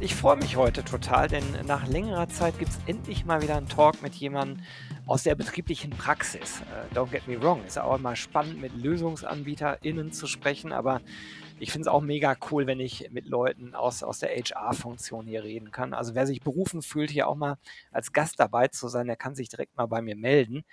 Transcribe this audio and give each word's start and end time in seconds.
Ich 0.00 0.14
freue 0.14 0.36
mich 0.36 0.56
heute 0.56 0.84
total, 0.84 1.28
denn 1.28 1.44
nach 1.66 1.86
längerer 1.86 2.28
Zeit 2.28 2.58
gibt 2.58 2.72
es 2.72 2.78
endlich 2.86 3.24
mal 3.24 3.40
wieder 3.40 3.56
einen 3.56 3.68
Talk 3.68 4.02
mit 4.02 4.14
jemandem 4.14 4.62
aus 5.06 5.22
der 5.22 5.34
betrieblichen 5.34 5.90
Praxis. 5.90 6.60
Uh, 6.60 6.94
don't 6.94 7.10
get 7.10 7.26
me 7.26 7.42
wrong, 7.42 7.64
ist 7.64 7.78
auch 7.78 7.96
immer 7.96 8.14
spannend 8.14 8.60
mit 8.60 8.74
LösungsanbieterInnen 8.74 10.12
zu 10.12 10.26
sprechen, 10.26 10.72
aber 10.72 11.00
ich 11.58 11.70
finde 11.70 11.88
es 11.88 11.88
auch 11.88 12.02
mega 12.02 12.36
cool, 12.50 12.66
wenn 12.66 12.80
ich 12.80 13.08
mit 13.12 13.26
Leuten 13.26 13.74
aus, 13.74 14.02
aus 14.02 14.18
der 14.18 14.30
HR-Funktion 14.30 15.26
hier 15.26 15.44
reden 15.44 15.70
kann. 15.70 15.94
Also 15.94 16.14
wer 16.14 16.26
sich 16.26 16.40
berufen 16.40 16.82
fühlt, 16.82 17.10
hier 17.10 17.28
auch 17.28 17.36
mal 17.36 17.56
als 17.92 18.12
Gast 18.12 18.40
dabei 18.40 18.68
zu 18.68 18.88
sein, 18.88 19.06
der 19.06 19.16
kann 19.16 19.34
sich 19.34 19.48
direkt 19.48 19.76
mal 19.76 19.86
bei 19.86 20.02
mir 20.02 20.16
melden. 20.16 20.64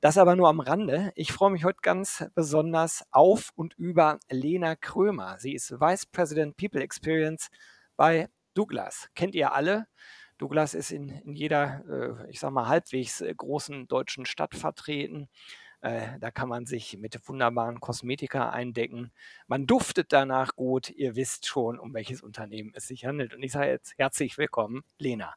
Das 0.00 0.18
aber 0.18 0.36
nur 0.36 0.48
am 0.48 0.60
Rande. 0.60 1.12
Ich 1.16 1.32
freue 1.32 1.50
mich 1.50 1.64
heute 1.64 1.78
ganz 1.82 2.24
besonders 2.34 3.04
auf 3.10 3.50
und 3.56 3.74
über 3.78 4.18
Lena 4.30 4.76
Krömer. 4.76 5.38
Sie 5.38 5.54
ist 5.54 5.80
Vice 5.80 6.06
President 6.06 6.56
People 6.56 6.82
Experience 6.82 7.48
bei 7.96 8.28
Douglas. 8.54 9.08
Kennt 9.14 9.34
ihr 9.34 9.52
alle? 9.52 9.86
Douglas 10.38 10.74
ist 10.74 10.90
in, 10.90 11.08
in 11.08 11.34
jeder, 11.34 11.84
äh, 11.88 12.30
ich 12.30 12.40
sag 12.40 12.50
mal, 12.50 12.68
halbwegs 12.68 13.20
äh, 13.20 13.32
großen 13.34 13.86
deutschen 13.86 14.26
Stadt 14.26 14.54
vertreten. 14.54 15.28
Äh, 15.80 16.18
da 16.18 16.30
kann 16.30 16.48
man 16.48 16.66
sich 16.66 16.96
mit 16.98 17.20
wunderbaren 17.28 17.78
Kosmetika 17.78 18.50
eindecken. 18.50 19.12
Man 19.46 19.66
duftet 19.66 20.12
danach 20.12 20.56
gut. 20.56 20.90
Ihr 20.90 21.14
wisst 21.14 21.46
schon, 21.46 21.78
um 21.78 21.92
welches 21.92 22.22
Unternehmen 22.22 22.72
es 22.74 22.88
sich 22.88 23.04
handelt. 23.04 23.34
Und 23.34 23.42
ich 23.42 23.52
sage 23.52 23.68
jetzt 23.68 23.94
herzlich 23.98 24.38
willkommen, 24.38 24.82
Lena. 24.98 25.34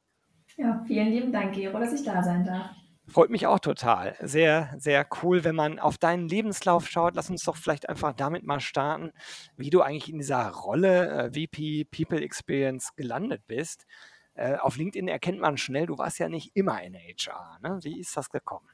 Ja, 0.55 0.83
vielen 0.87 1.09
lieben 1.09 1.31
Dank, 1.31 1.53
Gero, 1.53 1.77
dass 1.79 1.93
ich 1.93 2.03
da 2.03 2.23
sein 2.23 2.45
darf. 2.45 2.71
Freut 3.09 3.29
mich 3.29 3.47
auch 3.47 3.59
total. 3.59 4.15
Sehr, 4.21 4.73
sehr 4.77 5.07
cool, 5.21 5.45
wenn 5.45 5.55
man 5.55 5.79
auf 5.79 5.97
deinen 5.97 6.27
Lebenslauf 6.27 6.89
schaut. 6.89 7.15
Lass 7.15 7.29
uns 7.29 7.43
doch 7.43 7.55
vielleicht 7.55 7.87
einfach 7.87 8.11
damit 8.13 8.43
mal 8.43 8.59
starten, 8.59 9.11
wie 9.55 9.69
du 9.69 9.81
eigentlich 9.81 10.11
in 10.11 10.17
dieser 10.17 10.49
Rolle 10.49 11.31
äh, 11.33 11.47
VP 11.47 11.85
People 11.85 12.21
Experience 12.21 12.95
gelandet 12.95 13.43
bist. 13.47 13.85
Äh, 14.33 14.57
auf 14.57 14.77
LinkedIn 14.77 15.07
erkennt 15.07 15.39
man 15.39 15.57
schnell, 15.57 15.85
du 15.85 15.97
warst 15.97 16.19
ja 16.19 16.27
nicht 16.27 16.51
immer 16.53 16.83
in 16.83 16.95
HR. 16.95 17.59
Ne? 17.63 17.79
Wie 17.81 17.99
ist 17.99 18.15
das 18.17 18.29
gekommen? 18.29 18.67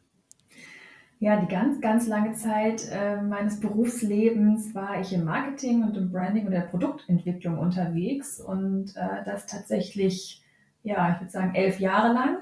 Ja, 1.19 1.39
die 1.39 1.47
ganz, 1.47 1.79
ganz 1.79 2.07
lange 2.07 2.33
Zeit 2.33 2.89
äh, 2.91 3.21
meines 3.21 3.59
Berufslebens 3.61 4.75
war 4.75 4.99
ich 4.99 5.13
im 5.13 5.23
Marketing 5.23 5.83
und 5.83 5.95
im 5.95 6.11
Branding 6.11 6.47
und 6.47 6.51
der 6.51 6.61
Produktentwicklung 6.61 7.59
unterwegs 7.59 8.41
und 8.41 8.93
äh, 8.97 9.23
das 9.23 9.45
tatsächlich, 9.45 10.43
ja, 10.81 11.13
ich 11.13 11.21
würde 11.21 11.31
sagen, 11.31 11.55
elf 11.55 11.79
Jahre 11.79 12.11
lang. 12.11 12.39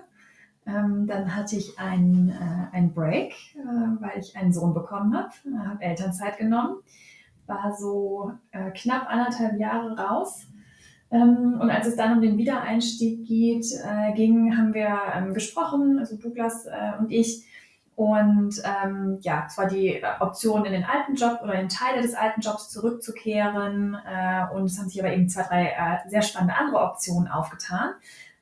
Ähm, 0.67 1.07
dann 1.07 1.35
hatte 1.35 1.55
ich 1.55 1.79
einen, 1.79 2.29
äh, 2.29 2.75
einen 2.75 2.93
Break, 2.93 3.33
äh, 3.55 4.01
weil 4.01 4.19
ich 4.19 4.35
einen 4.37 4.53
Sohn 4.53 4.73
bekommen 4.73 5.15
habe, 5.15 5.31
äh, 5.45 5.67
habe 5.67 5.83
Elternzeit 5.83 6.37
genommen, 6.37 6.77
war 7.47 7.75
so 7.75 8.31
äh, 8.51 8.71
knapp 8.71 9.07
anderthalb 9.09 9.59
Jahre 9.59 9.97
raus. 9.97 10.47
Ähm, 11.09 11.59
und 11.59 11.69
als 11.69 11.87
es 11.87 11.95
dann 11.95 12.13
um 12.13 12.21
den 12.21 12.37
Wiedereinstieg 12.37 13.25
geht, 13.27 13.65
ging, 14.15 14.57
haben 14.57 14.73
wir 14.73 14.97
ähm, 15.15 15.33
gesprochen, 15.33 15.99
also 15.99 16.15
Douglas 16.15 16.67
und 16.99 17.11
ich, 17.11 17.45
und 18.01 18.55
ähm, 18.63 19.19
ja, 19.21 19.47
zwar 19.47 19.67
die 19.67 20.01
Option 20.21 20.65
in 20.65 20.71
den 20.71 20.83
alten 20.83 21.13
Job 21.13 21.41
oder 21.43 21.53
in 21.55 21.69
Teile 21.69 22.01
des 22.01 22.15
alten 22.15 22.41
Jobs 22.41 22.69
zurückzukehren. 22.69 23.95
Äh, 23.95 24.55
und 24.55 24.65
es 24.65 24.79
haben 24.79 24.89
sich 24.89 24.99
aber 24.99 25.13
eben 25.13 25.29
zwei, 25.29 25.43
drei 25.43 25.65
äh, 25.67 26.09
sehr 26.09 26.23
spannende 26.23 26.55
andere 26.55 26.81
Optionen 26.81 27.27
aufgetan. 27.27 27.91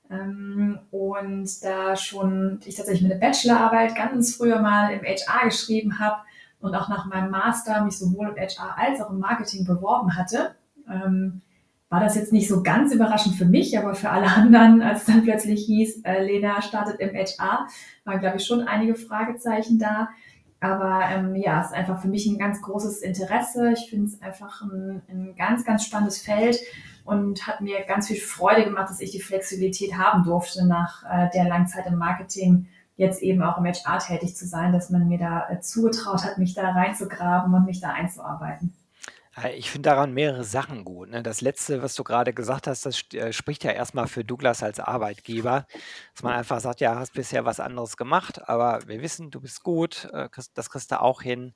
Ähm, 0.09 0.79
und 0.91 1.63
da 1.63 1.95
schon 1.95 2.59
ich 2.65 2.75
tatsächlich 2.75 3.09
eine 3.09 3.19
Bachelorarbeit 3.19 3.95
ganz 3.95 4.35
früher 4.35 4.59
mal 4.59 4.91
im 4.91 5.01
HR 5.03 5.45
geschrieben 5.45 5.99
habe 5.99 6.17
und 6.59 6.75
auch 6.75 6.89
nach 6.89 7.05
meinem 7.05 7.29
Master 7.29 7.83
mich 7.83 7.97
sowohl 7.97 8.29
im 8.29 8.35
HR 8.35 8.77
als 8.77 9.01
auch 9.01 9.11
im 9.11 9.19
Marketing 9.19 9.65
beworben 9.65 10.15
hatte, 10.15 10.55
ähm, 10.89 11.41
war 11.89 11.99
das 11.99 12.15
jetzt 12.15 12.31
nicht 12.31 12.47
so 12.47 12.61
ganz 12.61 12.93
überraschend 12.93 13.35
für 13.35 13.45
mich, 13.45 13.77
aber 13.77 13.95
für 13.95 14.09
alle 14.09 14.27
anderen, 14.27 14.81
als 14.81 15.01
es 15.01 15.05
dann 15.05 15.23
plötzlich 15.23 15.65
hieß, 15.65 16.01
äh, 16.03 16.23
Lena 16.23 16.61
startet 16.61 16.99
im 16.99 17.15
HR, 17.15 17.67
waren, 18.05 18.19
glaube 18.19 18.37
ich, 18.37 18.45
schon 18.45 18.67
einige 18.67 18.95
Fragezeichen 18.95 19.79
da. 19.79 20.09
Aber 20.61 21.03
ähm, 21.09 21.35
ja, 21.35 21.61
es 21.61 21.67
ist 21.67 21.73
einfach 21.73 22.01
für 22.01 22.09
mich 22.09 22.25
ein 22.27 22.37
ganz 22.37 22.61
großes 22.61 23.01
Interesse. 23.01 23.71
Ich 23.71 23.89
finde 23.89 24.07
es 24.07 24.21
einfach 24.21 24.61
ein, 24.61 25.01
ein 25.07 25.35
ganz, 25.37 25.63
ganz 25.63 25.85
spannendes 25.85 26.21
Feld 26.21 26.59
und 27.03 27.47
hat 27.47 27.61
mir 27.61 27.83
ganz 27.85 28.07
viel 28.07 28.19
Freude 28.19 28.63
gemacht, 28.63 28.89
dass 28.89 29.01
ich 29.01 29.11
die 29.11 29.21
Flexibilität 29.21 29.97
haben 29.97 30.23
durfte, 30.23 30.65
nach 30.65 31.03
äh, 31.03 31.29
der 31.33 31.45
langen 31.45 31.67
Zeit 31.67 31.85
im 31.87 31.95
Marketing 31.95 32.67
jetzt 32.95 33.21
eben 33.21 33.41
auch 33.41 33.57
im 33.57 33.65
HR 33.65 33.99
tätig 33.99 34.35
zu 34.35 34.45
sein, 34.45 34.73
dass 34.73 34.89
man 34.89 35.07
mir 35.07 35.17
da 35.17 35.49
äh, 35.49 35.61
zugetraut 35.61 36.23
hat, 36.23 36.37
mich 36.37 36.53
da 36.53 36.71
reinzugraben 36.71 37.53
und 37.53 37.65
mich 37.65 37.79
da 37.79 37.91
einzuarbeiten. 37.91 38.73
Ich 39.55 39.71
finde 39.71 39.89
daran 39.89 40.13
mehrere 40.13 40.43
Sachen 40.43 40.83
gut. 40.83 41.09
Ne? 41.09 41.23
Das 41.23 41.39
Letzte, 41.39 41.81
was 41.81 41.95
du 41.95 42.03
gerade 42.03 42.33
gesagt 42.33 42.67
hast, 42.67 42.85
das 42.85 43.03
äh, 43.13 43.31
spricht 43.31 43.63
ja 43.63 43.71
erstmal 43.71 44.07
für 44.07 44.25
Douglas 44.25 44.63
als 44.63 44.79
Arbeitgeber, 44.79 45.65
dass 46.13 46.23
man 46.23 46.33
einfach 46.33 46.59
sagt, 46.59 46.81
ja, 46.81 46.95
hast 46.95 47.13
bisher 47.13 47.45
was 47.45 47.59
anderes 47.59 47.95
gemacht, 47.95 48.49
aber 48.49 48.79
wir 48.87 49.01
wissen, 49.01 49.31
du 49.31 49.39
bist 49.39 49.63
gut, 49.63 50.09
äh, 50.11 50.27
das 50.53 50.69
kriegst 50.69 50.91
du 50.91 50.99
auch 50.99 51.21
hin. 51.21 51.53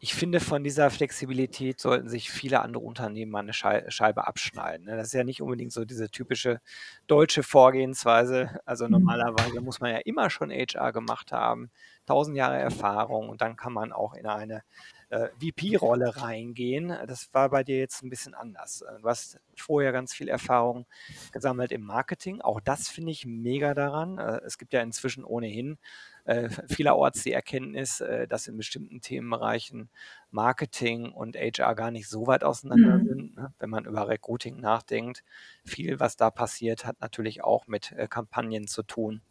Ich 0.00 0.14
finde, 0.14 0.40
von 0.40 0.62
dieser 0.62 0.90
Flexibilität 0.90 1.80
sollten 1.80 2.08
sich 2.08 2.30
viele 2.30 2.60
andere 2.60 2.84
Unternehmen 2.84 3.32
mal 3.32 3.40
eine 3.40 3.54
Scheibe 3.54 4.26
abschneiden. 4.26 4.86
Ne? 4.86 4.96
Das 4.96 5.08
ist 5.08 5.12
ja 5.14 5.24
nicht 5.24 5.40
unbedingt 5.40 5.72
so 5.72 5.84
diese 5.84 6.10
typische 6.10 6.60
deutsche 7.06 7.42
Vorgehensweise. 7.42 8.60
Also 8.66 8.84
mhm. 8.84 8.92
normalerweise 8.92 9.60
muss 9.60 9.80
man 9.80 9.92
ja 9.92 9.98
immer 9.98 10.28
schon 10.28 10.50
HR 10.50 10.92
gemacht 10.92 11.32
haben, 11.32 11.70
tausend 12.06 12.36
Jahre 12.36 12.58
Erfahrung 12.58 13.28
und 13.30 13.40
dann 13.40 13.56
kann 13.56 13.72
man 13.72 13.92
auch 13.92 14.14
in 14.14 14.26
eine 14.26 14.62
äh, 15.10 15.28
VP-Rolle 15.40 16.16
reingehen. 16.16 16.88
Das 17.06 17.32
war 17.32 17.48
bei 17.50 17.62
dir 17.62 17.78
jetzt 17.78 18.02
ein 18.02 18.10
bisschen 18.10 18.34
anders. 18.34 18.82
Äh, 18.82 19.00
du 19.00 19.08
hast 19.08 19.38
vorher 19.56 19.92
ganz 19.92 20.12
viel 20.12 20.28
Erfahrung 20.28 20.86
gesammelt 21.32 21.72
im 21.72 21.82
Marketing. 21.82 22.40
Auch 22.40 22.60
das 22.60 22.88
finde 22.88 23.12
ich 23.12 23.24
mega 23.24 23.74
daran. 23.74 24.18
Äh, 24.18 24.40
es 24.44 24.58
gibt 24.58 24.72
ja 24.72 24.82
inzwischen 24.82 25.24
ohnehin 25.24 25.78
äh, 26.24 26.48
vielerorts 26.68 27.22
die 27.22 27.32
Erkenntnis, 27.32 28.00
äh, 28.00 28.26
dass 28.26 28.46
in 28.46 28.56
bestimmten 28.56 29.00
Themenbereichen 29.00 29.90
Marketing 30.30 31.12
und 31.12 31.36
HR 31.36 31.74
gar 31.74 31.90
nicht 31.90 32.08
so 32.08 32.26
weit 32.26 32.44
auseinander 32.44 32.98
mhm. 32.98 33.06
sind. 33.06 33.36
Ne? 33.36 33.54
Wenn 33.58 33.70
man 33.70 33.84
über 33.84 34.08
Recruiting 34.08 34.60
nachdenkt, 34.60 35.24
viel, 35.64 36.00
was 36.00 36.16
da 36.16 36.30
passiert, 36.30 36.86
hat 36.86 37.00
natürlich 37.00 37.44
auch 37.44 37.66
mit 37.66 37.92
äh, 37.92 38.08
Kampagnen 38.08 38.66
zu 38.66 38.82
tun 38.82 39.22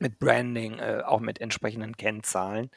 mit 0.00 0.18
Branding, 0.18 0.78
äh, 0.78 1.02
auch 1.04 1.20
mit 1.20 1.40
entsprechenden 1.40 1.96
Kennzahlen. 1.96 2.70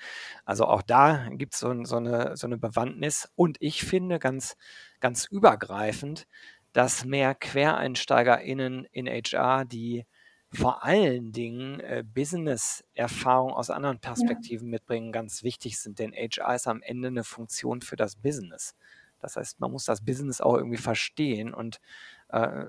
Also 0.45 0.65
auch 0.65 0.81
da 0.81 1.29
gibt 1.31 1.55
so, 1.55 1.85
so, 1.85 1.95
eine, 1.95 2.35
so 2.35 2.47
eine 2.47 2.57
Bewandtnis. 2.57 3.31
Und 3.35 3.57
ich 3.61 3.83
finde 3.83 4.19
ganz, 4.19 4.57
ganz 4.99 5.25
übergreifend, 5.25 6.27
dass 6.73 7.05
mehr 7.05 7.33
QuereinsteigerInnen 7.33 8.85
in 8.91 9.07
HR, 9.07 9.63
die 9.63 10.05
vor 10.53 10.83
allen 10.83 11.31
Dingen 11.31 11.79
äh, 11.79 12.03
Business-Erfahrung 12.05 13.53
aus 13.53 13.69
anderen 13.69 13.99
Perspektiven 13.99 14.67
ja. 14.67 14.71
mitbringen, 14.71 15.11
ganz 15.11 15.43
wichtig 15.43 15.79
sind. 15.79 15.99
Denn 15.99 16.13
HR 16.13 16.55
ist 16.55 16.67
am 16.67 16.81
Ende 16.81 17.07
eine 17.07 17.23
Funktion 17.23 17.81
für 17.81 17.95
das 17.95 18.15
Business. 18.15 18.75
Das 19.19 19.35
heißt, 19.35 19.59
man 19.59 19.71
muss 19.71 19.85
das 19.85 20.03
Business 20.03 20.41
auch 20.41 20.55
irgendwie 20.55 20.77
verstehen 20.77 21.53
und 21.53 21.79
äh, 22.29 22.65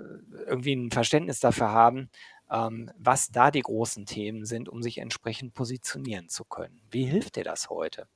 irgendwie 0.47 0.75
ein 0.75 0.91
Verständnis 0.91 1.41
dafür 1.41 1.71
haben, 1.71 2.09
ähm, 2.50 2.91
was 2.97 3.31
da 3.31 3.50
die 3.50 3.62
großen 3.62 4.06
Themen 4.06 4.44
sind, 4.44 4.69
um 4.69 4.83
sich 4.83 4.99
entsprechend 4.99 5.55
positionieren 5.55 6.28
zu 6.28 6.44
können. 6.44 6.81
Wie 6.91 7.05
hilft 7.05 7.37
dir 7.37 7.44
das 7.44 7.71
heute? 7.71 8.06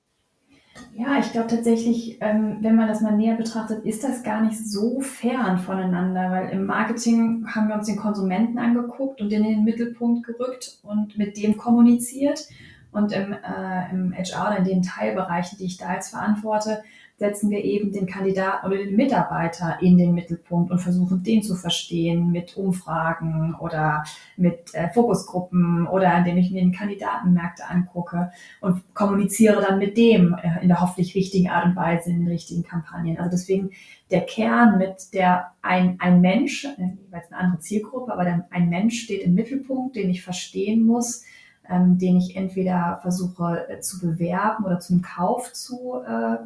Ja, 0.95 1.19
ich 1.19 1.33
glaube 1.33 1.49
tatsächlich, 1.49 2.19
ähm, 2.21 2.59
wenn 2.61 2.75
man 2.75 2.89
das 2.89 3.01
mal 3.01 3.17
näher 3.17 3.37
betrachtet, 3.37 3.85
ist 3.85 4.03
das 4.03 4.23
gar 4.23 4.43
nicht 4.43 4.59
so 4.59 5.01
fern 5.01 5.59
voneinander, 5.59 6.31
weil 6.31 6.51
im 6.51 6.67
Marketing 6.67 7.47
haben 7.47 7.69
wir 7.69 7.77
uns 7.77 7.87
den 7.87 7.97
Konsumenten 7.97 8.59
angeguckt 8.59 9.21
und 9.21 9.33
in 9.33 9.45
den 9.45 9.65
Mittelpunkt 9.65 10.27
gerückt 10.27 10.79
und 10.83 11.17
mit 11.17 11.37
dem 11.37 11.57
kommuniziert. 11.57 12.49
Und 12.91 13.13
im, 13.13 13.33
äh, 13.33 13.91
im 13.93 14.15
HR 14.15 14.49
oder 14.49 14.57
in 14.59 14.65
den 14.65 14.83
Teilbereichen, 14.83 15.59
die 15.59 15.67
ich 15.67 15.77
da 15.77 15.93
jetzt 15.95 16.09
verantworte, 16.09 16.83
setzen 17.19 17.51
wir 17.51 17.65
eben 17.65 17.93
den 17.93 18.07
Kandidaten 18.07 18.65
oder 18.65 18.77
den 18.77 18.95
Mitarbeiter 18.95 19.79
in 19.81 19.99
den 19.99 20.15
Mittelpunkt 20.15 20.71
und 20.71 20.79
versuchen, 20.79 21.25
den 21.25 21.43
zu 21.43 21.57
verstehen 21.57 22.31
mit 22.31 22.57
Umfragen 22.57 23.57
oder 23.59 24.05
mit 24.37 24.73
äh, 24.73 24.89
Fokusgruppen 24.91 25.89
oder 25.89 26.17
indem 26.17 26.37
ich 26.37 26.53
mir 26.53 26.61
den 26.61 26.73
Kandidatenmärkte 26.73 27.69
angucke 27.69 28.31
und 28.61 28.95
kommuniziere 28.95 29.61
dann 29.61 29.81
mit 29.81 29.97
dem 29.97 30.35
äh, 30.35 30.63
in 30.63 30.69
der 30.69 30.81
hoffentlich 30.81 31.17
richtigen 31.17 31.51
Art 31.51 31.67
und 31.67 31.75
Weise 31.75 32.11
in 32.11 32.21
den 32.21 32.29
richtigen 32.29 32.63
Kampagnen. 32.63 33.19
Also 33.19 33.31
deswegen 33.33 33.71
der 34.13 34.21
Kern 34.21 34.79
mit 34.79 35.13
der 35.13 35.53
ein, 35.61 35.97
ein 35.99 36.21
Mensch, 36.21 36.67
äh, 36.67 36.71
jeweils 37.05 37.33
eine 37.33 37.41
andere 37.41 37.61
Zielgruppe, 37.61 38.13
aber 38.13 38.25
der, 38.25 38.47
ein 38.51 38.69
Mensch 38.69 39.03
steht 39.03 39.23
im 39.23 39.35
Mittelpunkt, 39.35 39.97
den 39.97 40.09
ich 40.09 40.23
verstehen 40.23 40.87
muss, 40.87 41.25
ähm, 41.69 41.99
den 41.99 42.17
ich 42.17 42.37
entweder 42.37 42.99
versuche 43.03 43.69
äh, 43.69 43.81
zu 43.81 44.01
bewerben 44.01 44.65
oder 44.65 44.81
zum 44.81 45.03
Kauf 45.03 45.53
zu 45.53 46.01
äh, 46.07 46.37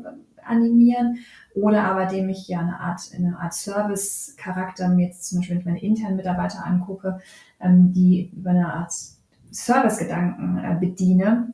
animieren 0.45 1.19
oder 1.55 1.85
aber 1.85 2.07
dem 2.07 2.29
ich 2.29 2.49
ja 2.49 2.61
eine 2.61 2.81
Art, 2.81 3.01
eine 3.15 3.39
Art 3.39 3.55
Service-Charakter 3.55 4.89
mir 4.89 5.07
jetzt 5.07 5.29
zum 5.29 5.39
Beispiel, 5.39 5.57
wenn 5.57 5.61
ich 5.61 5.67
meine 5.67 5.83
internen 5.83 6.17
Mitarbeiter 6.17 6.65
angucke, 6.65 7.21
ähm, 7.61 7.93
die 7.93 8.31
über 8.35 8.51
eine 8.51 8.73
Art 8.73 8.93
Service-Gedanken 9.53 10.59
äh, 10.59 10.77
bediene, 10.81 11.53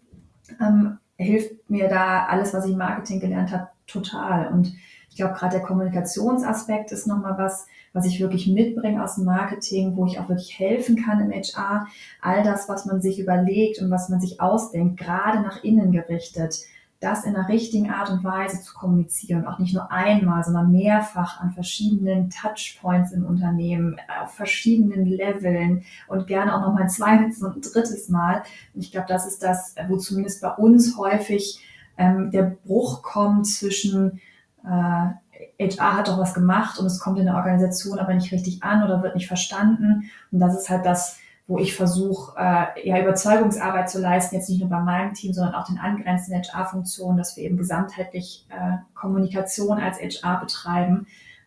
ähm, 0.60 0.98
hilft 1.16 1.68
mir 1.68 1.88
da 1.88 2.26
alles, 2.26 2.54
was 2.54 2.64
ich 2.64 2.72
im 2.72 2.78
Marketing 2.78 3.20
gelernt 3.20 3.52
habe, 3.52 3.68
total. 3.86 4.48
Und 4.48 4.72
glaube, 5.18 5.34
gerade 5.34 5.58
der 5.58 5.66
Kommunikationsaspekt 5.66 6.92
ist 6.92 7.06
nochmal 7.06 7.36
was, 7.36 7.66
was 7.92 8.06
ich 8.06 8.20
wirklich 8.20 8.46
mitbringe 8.46 9.02
aus 9.02 9.16
dem 9.16 9.24
Marketing, 9.24 9.96
wo 9.96 10.06
ich 10.06 10.18
auch 10.18 10.28
wirklich 10.28 10.58
helfen 10.58 11.04
kann 11.04 11.20
im 11.20 11.30
HR. 11.30 11.86
All 12.22 12.42
das, 12.42 12.68
was 12.68 12.86
man 12.86 13.02
sich 13.02 13.18
überlegt 13.18 13.82
und 13.82 13.90
was 13.90 14.08
man 14.08 14.20
sich 14.20 14.40
ausdenkt, 14.40 14.98
gerade 14.98 15.40
nach 15.40 15.62
innen 15.62 15.92
gerichtet, 15.92 16.60
das 17.00 17.24
in 17.24 17.34
der 17.34 17.48
richtigen 17.48 17.90
Art 17.90 18.10
und 18.10 18.24
Weise 18.24 18.60
zu 18.60 18.74
kommunizieren. 18.74 19.46
Auch 19.46 19.58
nicht 19.60 19.72
nur 19.72 19.92
einmal, 19.92 20.42
sondern 20.42 20.72
mehrfach 20.72 21.40
an 21.40 21.52
verschiedenen 21.52 22.30
Touchpoints 22.30 23.12
im 23.12 23.24
Unternehmen, 23.24 24.00
auf 24.22 24.34
verschiedenen 24.34 25.06
Leveln 25.06 25.84
und 26.08 26.26
gerne 26.26 26.56
auch 26.56 26.60
nochmal 26.60 26.84
ein 26.84 26.90
zweites 26.90 27.40
und 27.42 27.56
ein 27.56 27.60
drittes 27.60 28.08
Mal. 28.08 28.42
Und 28.74 28.82
ich 28.82 28.90
glaube, 28.90 29.06
das 29.08 29.26
ist 29.26 29.42
das, 29.42 29.76
wo 29.88 29.96
zumindest 29.96 30.42
bei 30.42 30.50
uns 30.50 30.96
häufig 30.96 31.60
ähm, 31.96 32.30
der 32.32 32.56
Bruch 32.64 33.02
kommt 33.02 33.46
zwischen 33.46 34.20
äh, 34.68 35.68
HR 35.70 35.96
hat 35.96 36.08
doch 36.08 36.18
was 36.18 36.34
gemacht 36.34 36.78
und 36.78 36.86
es 36.86 37.00
kommt 37.00 37.18
in 37.18 37.26
der 37.26 37.36
Organisation 37.36 37.98
aber 37.98 38.14
nicht 38.14 38.32
richtig 38.32 38.62
an 38.62 38.84
oder 38.84 39.02
wird 39.02 39.14
nicht 39.14 39.28
verstanden. 39.28 40.10
Und 40.30 40.40
das 40.40 40.56
ist 40.56 40.68
halt 40.68 40.84
das, 40.84 41.18
wo 41.46 41.58
ich 41.58 41.74
versuche, 41.74 42.34
äh, 42.38 42.88
ja, 42.88 43.00
Überzeugungsarbeit 43.00 43.88
zu 43.88 44.00
leisten, 44.00 44.34
jetzt 44.34 44.50
nicht 44.50 44.60
nur 44.60 44.68
bei 44.68 44.80
meinem 44.80 45.14
Team, 45.14 45.32
sondern 45.32 45.54
auch 45.54 45.66
den 45.66 45.78
angrenzenden 45.78 46.42
HR-Funktionen, 46.42 47.16
dass 47.16 47.36
wir 47.36 47.44
eben 47.44 47.56
gesamtheitlich 47.56 48.46
äh, 48.50 48.76
Kommunikation 48.94 49.78
als 49.78 49.98
HR 49.98 50.40
betreiben, 50.40 51.06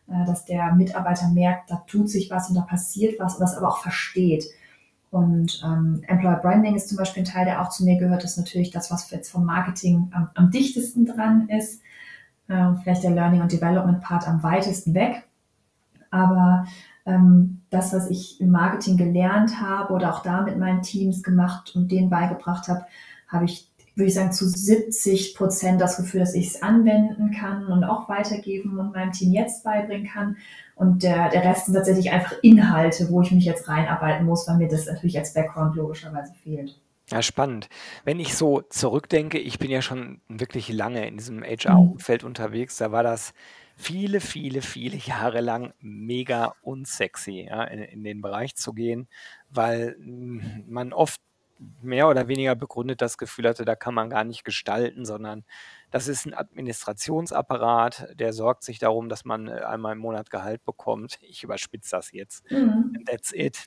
äh, 0.09 0.25
dass 0.25 0.45
der 0.45 0.73
Mitarbeiter 0.73 1.29
merkt, 1.29 1.69
da 1.69 1.83
tut 1.87 2.09
sich 2.09 2.31
was 2.31 2.49
und 2.49 2.55
da 2.55 2.61
passiert 2.61 3.19
was 3.19 3.35
und 3.35 3.41
das 3.41 3.55
aber 3.55 3.69
auch 3.69 3.77
versteht. 3.77 4.45
Und 5.11 5.61
ähm, 5.63 6.03
Employer 6.07 6.37
Branding 6.37 6.75
ist 6.75 6.87
zum 6.87 6.97
Beispiel 6.97 7.23
ein 7.23 7.27
Teil, 7.27 7.45
der 7.45 7.61
auch 7.61 7.69
zu 7.69 7.83
mir 7.83 7.99
gehört, 7.99 8.23
das 8.23 8.31
ist 8.31 8.37
natürlich 8.37 8.71
das, 8.71 8.89
was 8.89 9.11
jetzt 9.11 9.29
vom 9.29 9.45
Marketing 9.45 10.09
am, 10.13 10.29
am 10.33 10.51
dichtesten 10.51 11.05
dran 11.05 11.49
ist 11.49 11.81
äh, 12.51 12.75
vielleicht 12.81 13.03
der 13.03 13.11
Learning 13.11 13.41
und 13.41 13.51
Development 13.51 14.01
Part 14.01 14.27
am 14.27 14.43
weitesten 14.43 14.93
weg. 14.93 15.23
Aber 16.09 16.65
ähm, 17.05 17.61
das, 17.69 17.93
was 17.93 18.09
ich 18.09 18.41
im 18.41 18.51
Marketing 18.51 18.97
gelernt 18.97 19.61
habe 19.61 19.93
oder 19.93 20.13
auch 20.13 20.21
da 20.21 20.41
mit 20.41 20.57
meinen 20.57 20.81
Teams 20.81 21.23
gemacht 21.23 21.73
und 21.75 21.91
denen 21.91 22.09
beigebracht 22.09 22.67
habe, 22.67 22.85
habe 23.27 23.45
ich, 23.45 23.69
würde 23.95 24.09
ich 24.09 24.13
sagen, 24.13 24.33
zu 24.33 24.47
70 24.47 25.35
Prozent 25.35 25.79
das 25.79 25.97
Gefühl, 25.97 26.19
dass 26.19 26.35
ich 26.35 26.47
es 26.47 26.61
anwenden 26.61 27.31
kann 27.31 27.67
und 27.67 27.85
auch 27.85 28.09
weitergeben 28.09 28.77
und 28.77 28.93
meinem 28.93 29.13
Team 29.13 29.31
jetzt 29.31 29.63
beibringen 29.63 30.07
kann. 30.07 30.35
Und 30.75 31.03
der, 31.03 31.29
der 31.29 31.45
Rest 31.45 31.65
sind 31.65 31.75
tatsächlich 31.75 32.11
einfach 32.11 32.33
Inhalte, 32.41 33.09
wo 33.09 33.21
ich 33.21 33.31
mich 33.31 33.45
jetzt 33.45 33.69
reinarbeiten 33.69 34.25
muss, 34.25 34.47
weil 34.47 34.57
mir 34.57 34.67
das 34.67 34.87
natürlich 34.87 35.17
als 35.17 35.33
Background 35.33 35.75
logischerweise 35.75 36.33
fehlt. 36.43 36.77
Ja, 37.11 37.21
spannend. 37.21 37.67
Wenn 38.05 38.19
ich 38.19 38.35
so 38.35 38.61
zurückdenke, 38.61 39.37
ich 39.37 39.59
bin 39.59 39.69
ja 39.69 39.81
schon 39.81 40.21
wirklich 40.29 40.69
lange 40.69 41.05
in 41.07 41.17
diesem 41.17 41.43
HR-Umfeld 41.43 42.23
mhm. 42.23 42.27
unterwegs, 42.27 42.77
da 42.77 42.91
war 42.91 43.03
das 43.03 43.33
viele, 43.75 44.21
viele, 44.21 44.61
viele 44.61 44.97
Jahre 44.97 45.41
lang 45.41 45.73
mega 45.79 46.53
unsexy, 46.61 47.47
ja, 47.49 47.63
in, 47.65 47.79
in 47.79 48.03
den 48.03 48.21
Bereich 48.21 48.55
zu 48.55 48.73
gehen, 48.73 49.07
weil 49.49 49.97
hm, 49.99 50.63
man 50.67 50.93
oft 50.93 51.19
mehr 51.81 52.07
oder 52.07 52.27
weniger 52.27 52.55
begründet 52.55 53.01
das 53.01 53.17
Gefühl 53.17 53.47
hatte, 53.47 53.65
da 53.65 53.75
kann 53.75 53.93
man 53.93 54.09
gar 54.09 54.23
nicht 54.23 54.43
gestalten, 54.43 55.05
sondern 55.05 55.43
das 55.91 56.07
ist 56.07 56.25
ein 56.25 56.33
Administrationsapparat, 56.33 58.07
der 58.15 58.33
sorgt 58.33 58.63
sich 58.63 58.79
darum, 58.79 59.09
dass 59.09 59.25
man 59.25 59.47
äh, 59.47 59.59
einmal 59.61 59.93
im 59.93 59.99
Monat 59.99 60.29
Gehalt 60.29 60.63
bekommt. 60.63 61.19
Ich 61.21 61.43
überspitze 61.43 61.91
das 61.91 62.11
jetzt. 62.11 62.49
Mhm. 62.49 63.03
That's 63.05 63.31
it. 63.33 63.65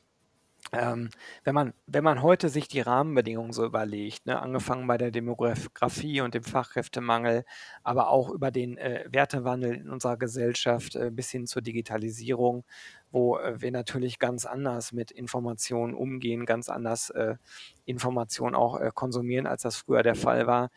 Ähm, 0.73 1.11
wenn 1.45 1.55
man 1.55 1.75
wenn 1.87 2.03
man 2.05 2.23
heute 2.23 2.49
sich 2.49 2.69
die 2.69 2.81
Rahmenbedingungen 2.81 3.53
so 3.53 3.65
überlegt, 3.65 4.27
ne, 4.27 4.41
angefangen 4.41 4.87
bei 4.87 4.97
der 4.99 5.11
Demografie 5.11 6.21
und 6.23 6.35
dem 6.35 6.43
Fachkräftemangel, 6.43 7.45
aber 7.83 8.09
auch 8.09 8.31
über 8.31 8.51
den, 8.51 8.77
äh, 8.79 9.05
Wertewandel 9.11 9.75
in 9.75 9.91
unserer 9.91 10.17
Gesellschaft, 10.17 10.97
äh, 10.97 11.11
bis 11.13 11.31
hin 11.31 11.47
zur 11.47 11.63
Digitalisierung, 11.63 12.65
wo, 13.13 13.37
äh, 13.39 13.61
wir 13.61 13.71
natürlich 13.73 14.19
ganz 14.19 14.47
anders 14.47 14.93
mit 14.93 15.11
Informationen 15.11 15.95
umgehen, 15.95 16.47
ganz 16.47 16.69
anders, 16.71 17.11
äh, 17.11 17.37
Informationen 17.85 18.55
auch, 18.57 18.81
äh, 18.81 18.91
konsumieren, 18.95 19.47
als 19.47 19.63
das 19.63 19.77
früher 19.77 20.03
der 20.03 20.15
Fall 20.17 20.47
war. 20.47 20.71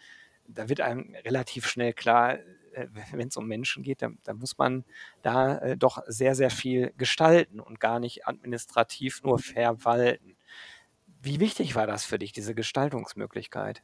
Da 0.48 0.69
wird 0.69 0.81
einem 0.81 1.16
relativ 1.25 1.68
schnell 1.68 1.94
klar 1.94 2.38
wenn 3.12 3.27
es 3.27 3.38
um 3.38 3.47
Menschen 3.47 3.83
geht, 3.83 4.01
dann, 4.01 4.18
dann 4.24 4.38
muss 4.38 4.57
man 4.57 4.83
da 5.21 5.57
äh, 5.57 5.77
doch 5.77 6.01
sehr, 6.07 6.35
sehr 6.35 6.50
viel 6.50 6.94
gestalten 6.97 7.59
und 7.59 7.79
gar 7.79 8.00
nicht 8.00 8.27
administrativ 8.27 9.24
nur 9.24 9.39
verwalten. 9.39 10.35
Wie 11.21 11.39
wichtig 11.39 11.75
war 11.75 11.88
das 11.88 12.06
für 12.06 12.19
dich, 12.19 12.31
diese 12.31 12.56
Gestaltungsmöglichkeit? 12.56 13.83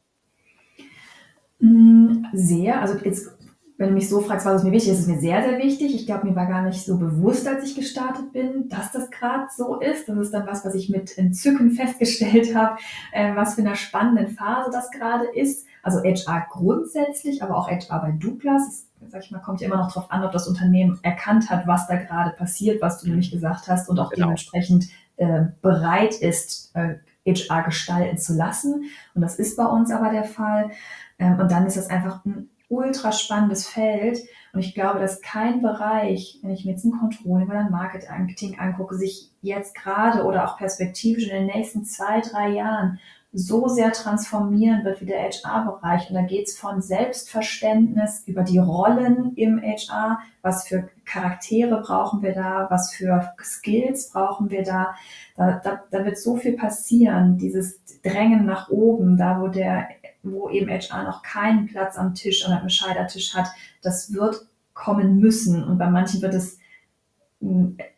Hm, 1.60 2.26
sehr. 2.32 2.80
Also 2.80 2.98
jetzt, 3.04 3.30
wenn 3.76 3.88
du 3.88 3.94
mich 3.94 4.08
so 4.08 4.20
fragst, 4.20 4.46
was 4.46 4.56
ist 4.56 4.64
mir 4.64 4.72
wichtig, 4.72 4.92
ist 4.92 5.00
es 5.00 5.06
mir 5.06 5.18
sehr, 5.18 5.42
sehr 5.42 5.58
wichtig. 5.58 5.94
Ich 5.94 6.06
glaube, 6.06 6.26
mir 6.26 6.36
war 6.36 6.46
gar 6.46 6.62
nicht 6.62 6.84
so 6.84 6.98
bewusst, 6.98 7.46
als 7.48 7.64
ich 7.64 7.74
gestartet 7.74 8.32
bin, 8.32 8.68
dass 8.68 8.92
das 8.92 9.10
gerade 9.10 9.46
so 9.54 9.80
ist. 9.80 10.08
Das 10.08 10.18
ist 10.18 10.32
dann 10.32 10.46
was, 10.46 10.64
was 10.64 10.74
ich 10.74 10.90
mit 10.90 11.16
Entzücken 11.18 11.70
festgestellt 11.72 12.54
habe, 12.54 12.78
äh, 13.12 13.34
was 13.34 13.54
für 13.54 13.62
eine 13.62 13.76
spannende 13.76 14.28
Phase 14.28 14.70
das 14.70 14.90
gerade 14.90 15.26
ist. 15.34 15.66
Also 15.84 16.02
HR 16.02 16.46
grundsätzlich, 16.50 17.42
aber 17.42 17.56
auch 17.56 17.68
HR 17.68 18.00
bei 18.00 18.12
Douglas. 18.12 18.86
Das, 19.00 19.12
sag 19.12 19.22
ich 19.22 19.30
mal, 19.30 19.40
kommt 19.40 19.60
ja 19.60 19.66
immer 19.66 19.76
noch 19.76 19.92
darauf 19.92 20.10
an, 20.10 20.24
ob 20.24 20.32
das 20.32 20.48
Unternehmen 20.48 20.98
erkannt 21.02 21.50
hat, 21.50 21.66
was 21.66 21.86
da 21.86 21.96
gerade 21.96 22.30
passiert, 22.30 22.80
was 22.80 23.00
du 23.00 23.08
nämlich 23.08 23.30
gesagt 23.30 23.68
hast 23.68 23.88
und 23.88 23.98
auch 23.98 24.10
genau. 24.10 24.26
dementsprechend 24.26 24.86
äh, 25.16 25.44
bereit 25.60 26.14
ist, 26.14 26.74
äh, 26.74 26.96
HR 27.26 27.62
gestalten 27.62 28.18
zu 28.18 28.34
lassen. 28.34 28.84
Und 29.14 29.22
das 29.22 29.38
ist 29.38 29.56
bei 29.56 29.66
uns 29.66 29.90
aber 29.90 30.10
der 30.10 30.24
Fall. 30.24 30.70
Ähm, 31.18 31.38
und 31.38 31.50
dann 31.50 31.66
ist 31.66 31.76
das 31.76 31.90
einfach 31.90 32.24
ein 32.24 32.48
ultra 32.68 33.12
spannendes 33.12 33.66
Feld. 33.66 34.18
Und 34.52 34.60
ich 34.60 34.74
glaube, 34.74 35.00
dass 35.00 35.20
kein 35.20 35.62
Bereich, 35.62 36.38
wenn 36.42 36.50
ich 36.50 36.64
mir 36.64 36.72
jetzt 36.72 36.84
ein 36.84 36.98
Controlling 36.98 37.48
oder 37.48 37.60
ein 37.60 37.70
Marketing 37.70 38.58
angucke, 38.58 38.94
sich 38.94 39.30
jetzt 39.42 39.74
gerade 39.74 40.24
oder 40.24 40.48
auch 40.48 40.56
perspektivisch 40.56 41.28
in 41.28 41.34
den 41.34 41.46
nächsten 41.46 41.84
zwei, 41.84 42.20
drei 42.20 42.50
Jahren 42.50 42.98
so 43.34 43.66
sehr 43.66 43.92
transformieren 43.92 44.84
wird 44.84 45.00
wie 45.00 45.06
der 45.06 45.28
HR-Bereich. 45.28 46.08
Und 46.08 46.14
da 46.14 46.22
geht 46.22 46.46
es 46.46 46.56
von 46.56 46.80
Selbstverständnis 46.80 48.22
über 48.26 48.44
die 48.44 48.58
Rollen 48.58 49.34
im 49.34 49.60
HR, 49.60 50.20
was 50.40 50.68
für 50.68 50.88
Charaktere 51.04 51.80
brauchen 51.80 52.22
wir 52.22 52.32
da, 52.32 52.68
was 52.70 52.94
für 52.94 53.32
Skills 53.42 54.10
brauchen 54.10 54.50
wir 54.50 54.62
da. 54.62 54.94
Da, 55.36 55.60
da, 55.64 55.82
da 55.90 56.04
wird 56.04 56.16
so 56.16 56.36
viel 56.36 56.56
passieren, 56.56 57.36
dieses 57.36 57.80
Drängen 58.04 58.46
nach 58.46 58.68
oben, 58.68 59.16
da 59.16 59.40
wo 59.40 59.48
der, 59.48 59.88
wo 60.22 60.48
eben 60.48 60.70
HR 60.70 61.02
noch 61.02 61.22
keinen 61.22 61.66
Platz 61.66 61.98
am 61.98 62.14
Tisch 62.14 62.46
oder 62.46 62.62
am 62.62 62.68
Scheidertisch 62.68 63.34
hat, 63.34 63.48
das 63.82 64.14
wird 64.14 64.46
kommen 64.74 65.18
müssen. 65.18 65.64
Und 65.64 65.78
bei 65.78 65.90
manchen 65.90 66.22
wird 66.22 66.34
es 66.34 66.58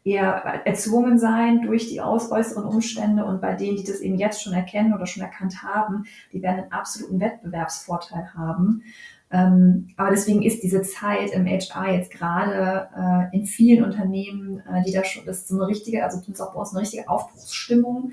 eher 0.05 0.63
erzwungen 0.65 1.19
sein 1.19 1.63
durch 1.63 1.89
die 1.89 2.01
äußeren 2.01 2.65
Umstände 2.65 3.25
und 3.25 3.41
bei 3.41 3.55
denen, 3.55 3.77
die 3.77 3.85
das 3.85 4.01
eben 4.01 4.17
jetzt 4.17 4.43
schon 4.43 4.53
erkennen 4.53 4.95
oder 4.95 5.07
schon 5.07 5.23
erkannt 5.23 5.63
haben, 5.63 6.05
die 6.33 6.43
werden 6.43 6.63
einen 6.63 6.73
absoluten 6.73 7.21
Wettbewerbsvorteil 7.21 8.35
haben. 8.35 8.83
Ähm, 9.31 9.89
aber 9.97 10.11
deswegen 10.11 10.43
ist 10.43 10.63
diese 10.63 10.83
Zeit 10.83 11.33
im 11.33 11.47
HR 11.47 11.93
jetzt 11.93 12.13
gerade 12.13 12.89
äh, 12.97 13.37
in 13.37 13.45
vielen 13.45 13.85
Unternehmen, 13.85 14.63
äh, 14.73 14.83
die 14.85 14.93
da 14.93 15.05
schon, 15.05 15.25
das 15.27 15.39
ist 15.39 15.49
so 15.49 15.57
eine 15.57 15.67
richtige, 15.67 16.05
also 16.05 16.21
tut 16.21 16.41
auch 16.41 16.53
bei 16.53 16.61
uns 16.61 16.73
eine 16.73 16.83
richtige 16.83 17.09
Aufbruchsstimmung. 17.09 18.13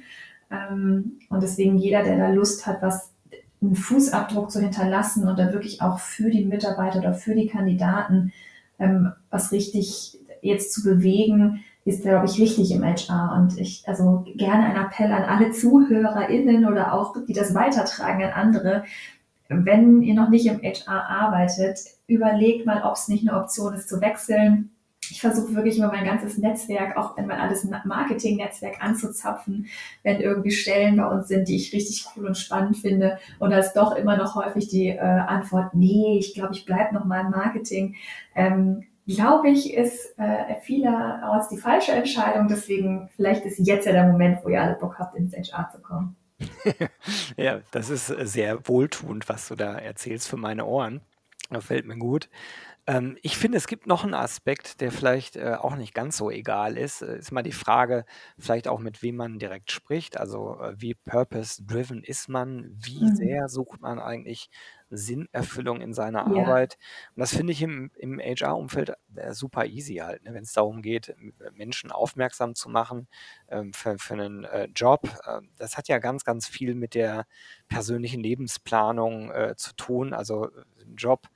Ähm, 0.52 1.20
und 1.30 1.44
deswegen 1.44 1.78
jeder, 1.78 2.04
der 2.04 2.18
da 2.18 2.30
Lust 2.30 2.66
hat, 2.66 2.82
was 2.82 3.12
einen 3.62 3.76
Fußabdruck 3.76 4.52
zu 4.52 4.60
hinterlassen 4.60 5.28
und 5.28 5.38
dann 5.38 5.54
wirklich 5.54 5.82
auch 5.82 6.00
für 6.00 6.30
die 6.30 6.46
Mitarbeiter 6.46 7.00
oder 7.00 7.14
für 7.14 7.36
die 7.36 7.48
Kandidaten 7.48 8.34
ähm, 8.80 9.14
was 9.30 9.52
richtig 9.52 10.20
jetzt 10.44 10.74
zu 10.74 10.84
bewegen, 10.84 11.64
ist, 11.86 12.04
glaube 12.04 12.26
ich, 12.26 12.38
wichtig 12.38 12.72
im 12.72 12.84
HR. 12.84 13.36
Und 13.38 13.58
ich, 13.60 13.84
also 13.88 14.24
gerne 14.36 14.66
ein 14.66 14.86
Appell 14.86 15.12
an 15.12 15.24
alle 15.24 15.52
ZuhörerInnen 15.52 16.66
oder 16.66 16.94
auch, 16.94 17.16
die 17.28 17.34
das 17.34 17.54
weitertragen 17.54 18.24
an 18.24 18.32
andere. 18.32 18.84
Wenn 19.50 20.02
ihr 20.02 20.14
noch 20.14 20.30
nicht 20.30 20.46
im 20.46 20.62
HR 20.62 21.10
arbeitet, 21.10 21.80
überlegt 22.08 22.66
mal, 22.66 22.84
ob 22.84 22.94
es 22.94 23.08
nicht 23.08 23.28
eine 23.28 23.38
Option 23.40 23.74
ist, 23.74 23.90
zu 23.90 24.00
wechseln. 24.00 24.70
Ich 25.12 25.20
versuche 25.20 25.54
wirklich 25.54 25.78
immer 25.78 25.90
mein 25.90 26.06
ganzes 26.06 26.38
Netzwerk, 26.38 26.96
auch 26.96 27.18
wenn 27.18 27.28
mein 27.28 27.40
alles 27.40 27.68
Marketing-Netzwerk 27.84 28.82
anzuzapfen, 28.82 29.68
wenn 30.02 30.22
irgendwie 30.22 30.52
Stellen 30.52 30.96
bei 30.96 31.06
uns 31.06 31.28
sind, 31.28 31.50
die 31.50 31.58
ich 31.58 31.74
richtig 31.74 32.06
cool 32.16 32.26
und 32.28 32.38
spannend 32.38 32.78
finde. 32.78 33.20
Und 33.38 33.50
da 33.50 33.58
ist 33.58 33.74
doch 33.74 33.98
immer 33.98 34.16
noch 34.16 34.36
häufig 34.36 34.70
die 34.70 34.88
äh, 34.88 35.00
Antwort, 35.00 35.76
nee, 35.76 36.18
ich 36.18 36.34
glaube, 36.34 36.54
ich 36.54 36.64
bleibe 36.66 36.96
noch 36.96 37.04
mal 37.04 37.26
im 37.26 37.32
Marketing. 37.32 37.96
Ähm, 38.34 38.86
glaube 39.08 39.50
ich, 39.50 39.74
ist 39.74 40.18
äh, 40.18 40.56
vielerorts 40.62 41.50
die 41.50 41.58
falsche 41.58 41.92
Entscheidung. 41.92 42.48
Deswegen 42.48 43.10
vielleicht 43.16 43.46
ist 43.46 43.60
jetzt 43.60 43.86
ja 43.86 43.92
der 43.92 44.08
Moment, 44.08 44.40
wo 44.44 44.50
ihr 44.50 44.62
alle 44.62 44.76
Bock 44.76 44.98
habt, 45.00 45.16
ins 45.16 45.34
HR 45.34 45.70
zu 45.72 45.82
kommen. 45.82 46.16
Ja, 47.38 47.62
das 47.72 47.90
ist, 47.90 48.08
sehr 48.08 48.68
wohltuend, 48.68 49.30
was 49.30 49.48
du 49.48 49.56
da 49.56 49.76
erzählst 49.76 50.28
für 50.28 50.38
meine 50.38 50.66
Ohren. 50.66 51.02
Gefällt 51.50 51.86
mir 51.86 51.98
gut. 51.98 52.30
Ähm, 52.88 53.18
ich 53.22 53.38
finde, 53.38 53.58
es 53.58 53.68
gibt 53.68 53.88
noch 53.88 54.04
'n 54.04 54.14
Aspekt, 54.14 54.82
der 54.82 54.92
vielleicht, 54.92 55.38
äh, 55.38 55.54
auch 55.56 55.76
nicht 55.78 55.94
ganz 55.94 56.18
so 56.18 56.30
egal 56.30 56.78
ist. 56.78 57.02
Äh, 57.02 57.18
ist 57.20 57.32
mal 57.32 57.42
die 57.42 57.54
Frage, 57.54 58.04
vielleicht 58.38 58.68
auch 58.68 58.80
mit 58.80 59.02
wem 59.02 59.16
man 59.16 59.40
direkt 59.40 59.72
spricht. 59.72 60.18
Also, 60.18 60.60
äh, 60.60 60.74
wie 60.82 60.94
purpose 60.94 61.64
driven 61.66 62.04
ist 62.04 62.28
man? 62.28 62.70
Wie 62.84 63.10
Mhm. 63.10 63.14
sehr 63.14 63.48
sucht 63.48 63.80
man 63.80 64.00
eigentlich 64.00 64.50
Sinnerfüllung 64.90 65.80
in 65.80 65.94
seiner 65.94 66.26
Ja. 66.26 66.34
Arbeit? 66.36 66.76
Und 67.16 67.22
das 67.22 67.34
finde 67.34 67.54
ich 67.54 67.62
im 67.62 67.90
im 67.96 68.20
HR-Umfeld, 68.20 68.92
äh, 69.16 69.34
super 69.34 69.66
easy 69.66 69.96
halt, 69.96 70.24
ne, 70.24 70.34
wenn's 70.34 70.52
darum 70.52 70.82
geht, 70.82 71.08
M 71.10 71.34
Menschen 71.54 71.90
aufmerksam 71.90 72.54
zu 72.54 72.68
machen, 72.70 73.08
ähm, 73.48 73.72
für 73.72 73.98
für 73.98 74.18
'nen, 74.18 74.44
äh, 74.44 74.66
Job. 74.76 75.04
Ähm, 75.26 75.52
das 75.56 75.78
hat 75.78 75.88
ja 75.88 76.00
ganz, 76.00 76.26
ganz 76.26 76.48
viel 76.50 76.76
mit 76.76 76.96
der 76.96 77.28
persönlichen 77.70 78.22
Lebensplanung, 78.22 79.32
äh, 79.32 79.56
zu 79.56 79.74
tun. 79.74 80.14
Also, 80.14 80.48
äh, 80.50 80.64
'n 80.84 80.96
Job 80.98 81.28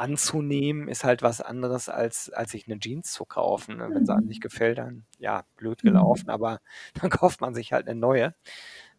anzunehmen 0.00 0.88
ist 0.88 1.04
halt 1.04 1.22
was 1.22 1.40
anderes, 1.42 1.88
als 1.90 2.30
als 2.30 2.52
sich 2.52 2.66
'ne 2.68 2.78
Jeans 2.80 3.12
zu 3.12 3.24
kaufen, 3.26 3.78
ne? 3.78 3.90
Wenn 3.94 4.06
sie 4.06 4.14
einem 4.16 4.28
nicht 4.28 4.40
Mhm. 4.40 4.42
gefällt, 4.42 4.78
dann, 4.78 5.06
ja, 5.18 5.44
blöd 5.56 5.84
Mhm. 5.84 6.24
gelaufen, 6.24 6.30
aber 6.30 6.60
dann 7.02 7.10
kauft 7.10 7.40
man 7.42 7.54
sich 7.54 7.72
halt 7.72 7.86
'ne 7.86 7.94
neue. 7.96 8.34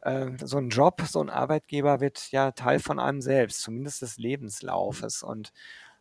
Ähm, 0.03 0.38
so 0.39 0.58
'n 0.60 0.70
Job, 0.70 1.01
so 1.03 1.22
'n 1.22 1.29
Arbeitgeber 1.31 2.01
wird 2.01 2.31
ja 2.31 2.51
Teil 2.51 2.79
von 2.79 3.00
einem 3.00 3.22
selbst, 3.22 3.62
zumindest 3.63 4.01
des 4.03 4.17
Lebenslaufes. 4.17 5.24
Und 5.24 5.51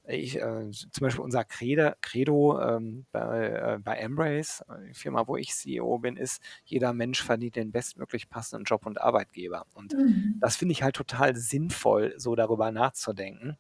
ich, 0.05 0.37
äh 0.41 0.71
zum 0.73 0.91
Beispiel 1.07 1.25
unser 1.25 1.45
Crede 1.45 1.97
Credo, 2.03 2.61
ähm, 2.63 3.07
bei 3.13 3.49
äh, 3.51 3.79
bei 3.81 3.97
Embrace, 3.99 4.63
äh, 4.69 4.89
die 4.89 4.95
Firma, 4.95 5.27
wo 5.29 5.37
ich 5.39 5.55
CEO 5.55 5.99
bin, 6.01 6.17
ist: 6.19 6.43
„Jeder 6.65 6.93
Mensch 6.95 7.23
verdient 7.25 7.57
den 7.57 7.73
bestmöglich 7.73 8.29
passenden 8.31 8.65
Job 8.67 8.87
und 8.87 9.01
Arbeitgeber.“ 9.01 9.67
Und 9.75 9.95
Mhm. 9.95 10.41
das 10.41 10.57
finde 10.57 10.73
ich 10.73 10.83
halt 10.85 10.97
total 10.97 11.37
sinnvoll, 11.37 12.15
so 12.19 12.35
darüber 12.37 12.73
nachzudenken. 12.73 13.59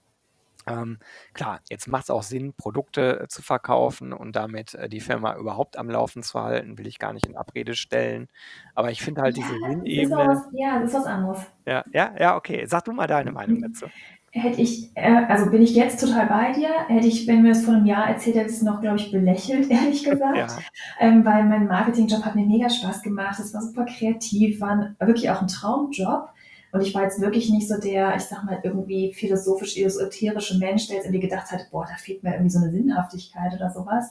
Ähm, 0.66 0.98
klar, 1.34 1.60
jetzt 1.70 1.88
macht's 1.88 2.10
auch 2.10 2.22
Sinn, 2.22 2.54
Produkte, 2.56 3.20
äh, 3.20 3.28
zu 3.28 3.42
verkaufen 3.42 4.12
und 4.12 4.36
damit, 4.36 4.74
äh, 4.74 4.88
die 4.88 5.00
Firma 5.00 5.36
überhaupt 5.36 5.76
am 5.78 5.90
Laufen 5.90 6.22
zu 6.22 6.40
halten, 6.40 6.78
will 6.78 6.86
ich 6.86 6.98
gar 6.98 7.12
nicht 7.12 7.26
in 7.26 7.36
Abrede 7.36 7.74
stellen. 7.74 8.28
Aber 8.74 8.90
ich 8.90 9.02
finde 9.02 9.22
halt 9.22 9.36
Ja, 9.36 9.38
diese 9.38 9.58
es 9.98 10.08
auch 10.20 10.26
Sinnebene 10.26 10.28
was 10.28 10.48
ja, 10.52 10.78
es 10.80 10.88
ist 10.90 10.94
was 10.94 11.04
anderes. 11.06 11.46
Ja, 11.66 11.84
ja, 11.92 12.14
ja, 12.18 12.36
okay. 12.36 12.66
Sag 12.66 12.84
du 12.84 12.92
mal 12.92 13.06
deine 13.06 13.32
Meinung 13.32 13.58
Mhm. 13.58 13.60
dazu. 13.60 13.90
Hätte 14.32 14.60
ich 14.62 14.92
äh, 14.96 15.26
also 15.28 15.50
bin 15.50 15.62
ich 15.62 15.74
jetzt 15.74 16.00
total 16.00 16.26
bei 16.28 16.52
dir. 16.52 16.68
Hätte 16.88 17.08
ich 17.08 17.26
wenn 17.26 17.42
mir 17.42 17.50
das 17.50 17.64
vor 17.64 17.74
'nem 17.74 17.86
Jahr 17.86 18.08
erzählt 18.08 18.36
hättest, 18.36 18.62
noch, 18.62 18.80
glaube 18.80 18.96
ich, 18.98 19.10
belächelt, 19.10 19.70
ehrlich 19.70 20.04
gesagt. 20.04 20.52
Ja. 20.52 20.64
Ähm, 21.00 21.24
weil 21.24 21.44
mein 21.46 21.66
Marketingjob 21.66 22.24
hat 22.24 22.36
mir 22.36 22.46
mega 22.46 22.70
Spaß 22.70 23.02
gemacht. 23.02 23.40
Es 23.40 23.54
war 23.54 23.62
super 23.62 23.84
kreativ, 23.86 24.60
war 24.60 24.94
wirklich 25.00 25.30
auch 25.30 25.42
'n 25.42 25.48
Traumjob. 25.48 26.30
Und 26.72 26.82
ich 26.82 26.94
war 26.94 27.02
jetzt 27.04 27.20
wirklich 27.20 27.50
nicht 27.50 27.68
so 27.68 27.78
der, 27.80 28.14
ich 28.16 28.22
sage 28.22 28.46
mal, 28.46 28.60
irgendwie 28.62 29.12
philosophisch-esoterische 29.14 30.58
Mensch, 30.58 30.86
der 30.88 30.96
jetzt 30.96 31.06
irgendwie 31.06 31.28
gedacht 31.28 31.50
hat: 31.50 31.68
„Boah, 31.70 31.86
da 31.88 31.96
fehlt 31.96 32.22
mir 32.22 32.32
irgendwie 32.32 32.50
so 32.50 32.60
'ne 32.60 32.70
Sinnhaftigkeit“ 32.70 33.54
oder 33.54 33.70
so 33.70 33.86
was. 33.86 34.10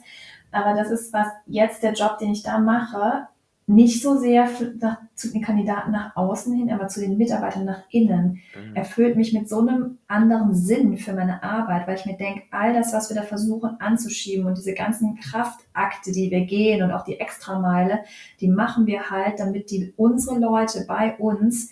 Aber 0.51 0.73
das 0.75 0.89
ist 0.91 1.13
was 1.13 1.27
jetzt 1.45 1.83
der 1.83 1.93
Job, 1.93 2.17
den 2.19 2.31
ich 2.31 2.43
da 2.43 2.59
mache, 2.59 3.27
nicht 3.67 4.01
so 4.01 4.17
sehr 4.17 4.47
für 4.47 4.73
nach 4.79 4.97
zu 5.15 5.31
den 5.31 5.43
Kandidaten 5.43 5.91
nach 5.91 6.15
außen 6.15 6.51
hin, 6.55 6.71
aber 6.71 6.87
zu 6.87 7.01
den 7.01 7.17
Mitarbeitern 7.17 7.65
nach 7.65 7.83
innen, 7.91 8.39
Mhm. 8.55 8.75
erfüllt 8.75 9.15
mich 9.15 9.31
mit 9.33 9.47
so 9.47 9.61
'nem 9.61 9.99
anderen 10.07 10.55
Sinn 10.55 10.97
für 10.97 11.13
meine 11.13 11.43
Arbeit, 11.43 11.87
weil 11.87 11.95
ich 11.95 12.05
mir 12.07 12.17
denke: 12.17 12.43
„All 12.51 12.73
das, 12.73 12.93
was 12.93 13.09
wir 13.09 13.15
da 13.15 13.21
versuchen 13.23 13.79
anzuschieben 13.79 14.45
und 14.47 14.57
diese 14.57 14.73
ganzen 14.73 15.17
Kraftakte, 15.19 16.11
die 16.11 16.31
wir 16.31 16.45
gehen 16.45 16.81
und 16.83 16.91
auch 16.91 17.03
die 17.03 17.19
Extrameile, 17.19 17.99
die 18.41 18.47
machen 18.49 18.87
wir 18.87 19.09
halt, 19.11 19.39
damit 19.39 19.69
die 19.71 19.93
unsere 19.97 20.39
Leute 20.39 20.85
bei 20.87 21.15
uns 21.17 21.69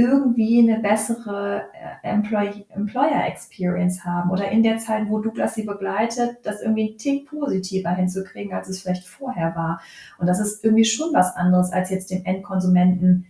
irgendwie 0.00 0.62
'ne 0.62 0.78
bessere, 0.80 1.64
äh, 2.02 2.08
Employ 2.08 2.64
Employer 2.70 3.26
Experience 3.26 4.04
haben 4.04 4.30
oder 4.30 4.50
in 4.50 4.62
der 4.62 4.78
Zeit, 4.78 5.08
wo 5.08 5.18
Douglas 5.20 5.54
sie 5.54 5.64
begleitet, 5.64 6.38
das 6.44 6.62
irgendwie 6.62 6.92
'n 6.94 6.98
Tick 6.98 7.28
positiver 7.28 7.90
hinzukriegen, 7.90 8.52
als 8.54 8.68
es 8.68 8.80
vielleicht 8.82 9.06
vorher 9.08 9.54
war.“ 9.56 9.80
Und 10.18 10.26
das 10.28 10.40
ist 10.40 10.64
irgendwie 10.64 10.84
schon 10.84 11.12
was 11.14 11.36
anderes, 11.36 11.72
als 11.72 11.90
jetzt 11.90 12.10
dem 12.10 12.24
Endkonsumenten 12.24 13.26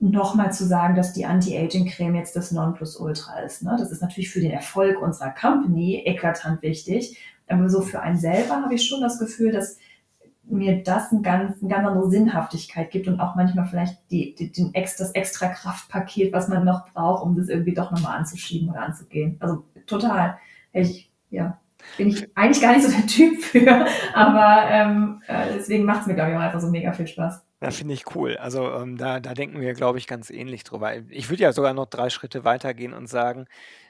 noch 0.00 0.34
mal 0.34 0.52
zu 0.52 0.64
sagen, 0.66 0.96
dass 0.96 1.12
die 1.14 1.26
Anti-Aging-Creme 1.26 2.16
jetzt 2.16 2.36
das 2.36 2.52
Nonplusultra 2.52 3.40
ist, 3.40 3.62
ne? 3.64 3.76
Das 3.78 3.90
ist 3.92 4.02
natürlich 4.02 4.30
für 4.30 4.40
den 4.40 4.50
Erfolg 4.52 5.00
unserer 5.02 5.30
Company 5.30 6.02
eklatant 6.06 6.62
wichtig. 6.62 7.18
Aber 7.48 7.68
so 7.70 7.82
für 7.82 8.00
einen 8.02 8.18
selber 8.18 8.62
habe 8.62 8.74
ich 8.74 8.86
schon 8.86 9.00
das 9.02 9.18
Gefühl, 9.18 9.52
dass 9.52 9.78
mir 10.48 10.82
das 10.82 11.12
'n 11.12 11.22
ganz 11.22 11.60
'n 11.62 11.68
ganz 11.68 11.86
andere 11.86 12.10
Sinnhaftigkeit 12.10 12.90
gibt 12.90 13.08
und 13.08 13.20
auch 13.20 13.34
manchmal 13.36 13.66
vielleicht 13.66 13.98
die 14.10 14.34
die 14.34 14.52
den 14.52 14.74
Ex 14.74 14.96
das 14.96 15.12
Extra-Kraftpaket, 15.12 16.32
was 16.32 16.48
man 16.48 16.64
noch 16.64 16.88
braucht, 16.92 17.22
um 17.24 17.36
das 17.36 17.48
irgendwie 17.48 17.74
doch 17.74 17.90
noch 17.92 18.00
mal 18.00 18.16
anzuschieben 18.16 18.70
oder 18.70 18.82
anzugehen. 18.82 19.36
Also, 19.40 19.64
total. 19.86 20.36
Ich 20.72 21.10
ja, 21.30 21.58
bin 21.96 22.08
ich 22.08 22.28
eigentlich 22.36 22.62
gar 22.62 22.72
nicht 22.76 22.84
so 22.86 22.90
der 22.92 23.06
Typ 23.06 23.40
für, 23.42 23.86
aber, 24.14 24.68
ähm, 24.70 25.22
äh, 25.26 25.54
deswegen 25.54 25.84
macht's 25.84 26.06
mir, 26.06 26.14
glaube 26.14 26.30
ich, 26.32 26.36
auch 26.36 26.40
einfach 26.40 26.60
so 26.60 26.68
mega 26.70 26.92
viel 26.92 27.06
Spaß. 27.06 27.42
Ja, 27.64 27.70
finde 27.70 27.94
ich 27.94 28.14
cool. 28.14 28.36
Also, 28.36 28.70
ähm, 28.74 28.98
da 28.98 29.20
da 29.20 29.32
denken 29.32 29.58
wir, 29.60 29.72
glaube 29.72 29.96
ich, 29.98 30.06
ganz 30.06 30.28
ähnlich 30.28 30.64
drüber. 30.64 30.96
Ich 31.08 31.30
würde 31.30 31.44
ja 31.44 31.52
sogar 31.52 31.72
noch 31.72 31.86
3 31.86 32.10
Schritte 32.10 32.44
weitergehen 32.44 32.92
und 32.92 33.06
sagen, 33.08 33.46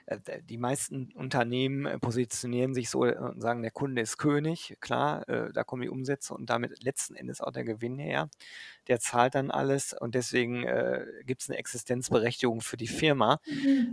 äh, 0.06 0.18
die 0.44 0.58
meisten 0.58 1.10
Unternehmen, 1.14 1.84
äh, 1.86 1.98
positionieren 1.98 2.74
sich 2.74 2.88
so, 2.88 3.04
äh, 3.04 3.16
und 3.18 3.40
sagen: 3.42 3.62
„Der 3.62 3.72
Kunde 3.72 4.00
ist 4.02 4.18
König.“ 4.18 4.76
Klar, 4.80 5.28
äh, 5.28 5.52
da 5.52 5.64
kommen 5.64 5.82
die 5.82 5.88
Umsätze 5.90 6.34
und 6.34 6.50
damit 6.50 6.84
letzten 6.84 7.16
Endes 7.16 7.40
auch 7.40 7.50
der 7.52 7.64
Gewinn 7.64 7.98
her. 7.98 8.28
Der 8.88 9.00
zahlt 9.00 9.34
dann 9.34 9.50
alles 9.50 9.94
und 9.94 10.14
deswegen, 10.14 10.64
äh, 10.64 11.06
gibt's 11.26 11.48
'ne 11.48 11.56
Existenzberechtigung 11.58 12.60
für 12.62 12.76
die 12.76 12.88
Firma. 12.88 13.40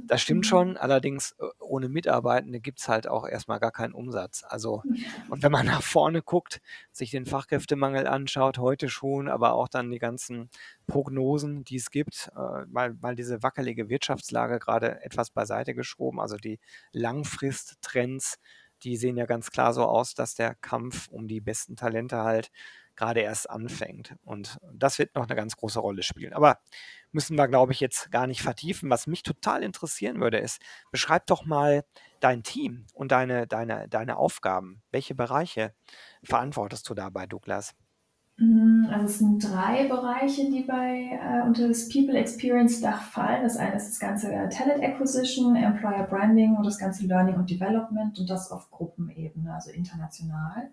Das 0.08 0.22
stimmt 0.22 0.46
schon, 0.46 0.78
allerdings, 0.78 1.36
ohne 1.60 1.90
Mitarbeitende 1.90 2.60
gibt's 2.60 2.90
halt 2.90 3.08
auch 3.08 3.28
erst 3.28 3.48
mal 3.48 3.60
gar 3.60 3.72
keinen 3.72 3.94
Umsatz. 3.94 4.44
Also 4.48 4.84
und 5.30 5.44
wenn 5.44 5.52
man 5.52 5.66
nach 5.68 5.82
vorne 5.84 6.22
guckt, 6.22 6.62
sich 6.92 7.12
den 7.12 7.26
Fachkräftemangel 7.26 8.08
anschaut, 8.08 8.58
heute 8.58 8.90
schon, 8.90 9.30
aber 9.30 9.54
auch 9.54 9.70
dann 9.72 9.90
die 9.92 10.00
ganzen 10.00 10.50
Prognosen, 10.88 11.64
die 11.64 11.78
es 11.78 11.92
gibt, 11.92 12.30
äh, 12.36 12.66
mal 12.68 12.94
mal 13.02 13.16
diese 13.16 13.44
wackelige 13.44 13.90
Wirtschaftslage 13.90 14.60
grade 14.60 15.02
etwas 15.04 15.32
beiseite 15.32 15.74
geschoben. 15.76 16.20
Also, 16.20 16.38
die 16.38 16.60
Langfristtrends, 16.94 18.40
die 18.84 18.98
sehen 18.98 19.18
ja 19.18 19.26
ganz 19.26 19.52
klar 19.52 19.74
so 19.74 19.86
aus, 19.86 20.14
dass 20.16 20.36
der 20.36 20.56
Kampf 20.56 21.08
um 21.10 21.28
die 21.28 21.42
besten 21.42 21.76
Talente 21.76 22.18
halt 22.24 22.52
grade 22.96 23.22
erst 23.22 23.50
anfängt. 23.50 24.16
Und 24.24 24.58
das 24.74 25.00
wird 25.00 25.16
noch 25.16 25.28
'ne 25.28 25.36
ganz 25.36 25.56
große 25.58 25.80
Rolle 25.80 26.04
spielen. 26.04 26.34
Aber 26.34 26.60
müssen 27.12 27.36
wir, 27.38 27.48
glaube 27.48 27.72
ich, 27.74 27.80
jetzt 27.80 28.12
gar 28.12 28.28
nicht 28.28 28.42
vertiefen. 28.42 28.90
Was 28.90 29.08
mich 29.08 29.24
total 29.24 29.64
interessieren 29.64 30.20
würde, 30.22 30.38
ist, 30.40 30.62
beschreib 30.92 31.26
doch 31.28 31.46
mal 31.46 31.84
dein 32.20 32.44
Team 32.44 32.86
und 32.94 33.12
deine 33.12 33.48
deine 33.48 33.88
deine 33.90 34.18
Aufgaben. 34.18 34.82
Welche 34.92 35.16
Bereiche 35.16 35.74
verantwortest 36.24 36.90
du 36.90 36.94
da 36.94 37.10
bei 37.10 37.26
Douglas? 37.28 37.74
Hm, 38.38 38.88
also, 38.92 39.06
es 39.06 39.20
sind 39.20 39.40
3 39.44 39.88
Bereiche, 39.88 40.50
die 40.50 40.64
bei 40.64 41.20
äh, 41.22 41.46
unter 41.46 41.68
das 41.68 41.90
People 41.90 42.18
Experience 42.18 42.82
Dach 42.82 43.02
fallen. 43.04 43.44
Das 43.44 43.58
eine 43.58 43.76
ist 43.76 43.90
das 43.90 44.00
ganze, 44.00 44.32
äh, 44.32 44.50
Talent 44.50 44.84
Acquisition, 44.84 45.56
Employer 45.56 46.04
Branding 46.08 46.56
und 46.56 46.66
das 46.66 46.80
ganze 46.80 47.06
Learning 47.06 47.36
und 47.36 47.50
Development 47.50 48.18
und 48.20 48.30
das 48.30 48.52
auf 48.52 48.72
Gruppenebene, 48.72 49.54
also 49.54 49.70
international. 49.72 50.72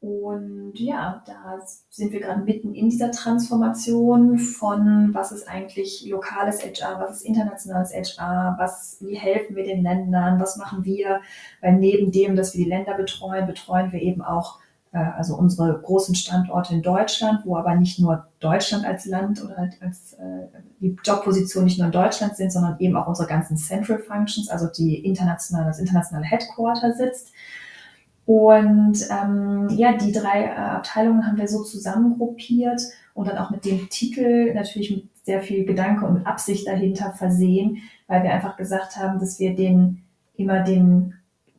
Und 0.00 0.74
ja, 0.78 1.24
da 1.26 1.58
sind 1.90 2.12
wir 2.12 2.20
grad 2.20 2.44
mitten 2.44 2.72
in 2.72 2.88
dieser 2.88 3.10
Transformation 3.10 4.38
von: 4.38 5.12
Was 5.12 5.32
ist 5.32 5.48
eigentlich 5.48 6.06
lokales 6.08 6.62
HR, 6.64 7.00
was 7.00 7.16
ist 7.16 7.22
internationales 7.26 7.92
HR, 7.92 8.54
was 8.58 8.98
wie 9.00 9.16
helfen 9.16 9.56
wir 9.56 9.64
den 9.64 9.82
Ländern, 9.82 10.38
was 10.38 10.56
machen 10.56 10.84
wir? 10.84 11.20
Weil 11.60 11.74
neben 11.78 12.12
dem, 12.12 12.36
dass 12.36 12.54
wir 12.54 12.62
die 12.64 12.70
Länder 12.70 12.94
betreuen, 12.94 13.46
betreuen 13.48 13.90
wir 13.90 14.00
eben 14.00 14.22
auch, 14.22 14.60
also 14.96 15.36
unsere 15.36 15.80
großen 15.80 16.14
Standorte 16.14 16.74
in 16.74 16.82
Deutschland, 16.82 17.40
wo 17.44 17.56
aber 17.56 17.74
nicht 17.74 17.98
nur 17.98 18.26
Deutschland 18.40 18.84
als 18.84 19.04
Land 19.04 19.44
oder 19.44 19.56
halt 19.56 19.74
als, 19.82 20.14
äh 20.14 20.46
die 20.80 20.96
Jobpositionen 21.04 21.64
nicht 21.64 21.78
nur 21.78 21.86
in 21.86 21.92
Deutschland 21.92 22.36
sind, 22.36 22.52
sondern 22.52 22.78
eben 22.78 22.96
auch 22.96 23.08
unsere 23.08 23.28
ganzen 23.28 23.56
Central 23.56 23.98
Functions, 23.98 24.48
also 24.48 24.66
die 24.68 25.04
internationale 25.04 25.66
das 25.66 25.80
internationale 25.80 26.24
Headquarter 26.24 26.92
sitzt. 26.94 27.32
Und, 28.26 28.98
ähm, 29.10 29.68
ja, 29.70 29.94
die 29.94 30.12
3, 30.12 30.44
äh, 30.44 30.50
Abteilungen 30.50 31.26
haben 31.26 31.38
wir 31.38 31.48
so 31.48 31.64
zusammengruppiert 31.64 32.82
und 33.14 33.26
dann 33.26 33.38
auch 33.38 33.50
mit 33.50 33.64
dem 33.64 33.88
Titel 33.88 34.52
natürlich 34.54 34.90
mit 34.90 35.08
sehr 35.24 35.42
viel 35.42 35.64
Gedanke 35.64 36.04
und 36.06 36.26
Absicht 36.26 36.66
dahinter 36.66 37.12
versehen, 37.12 37.78
weil 38.06 38.22
wir 38.22 38.30
einfach 38.30 38.56
gesagt 38.56 38.96
haben, 38.96 39.18
dass 39.18 39.38
wir 39.38 39.56
den 39.56 40.02
immer 40.36 40.62
den 40.62 41.14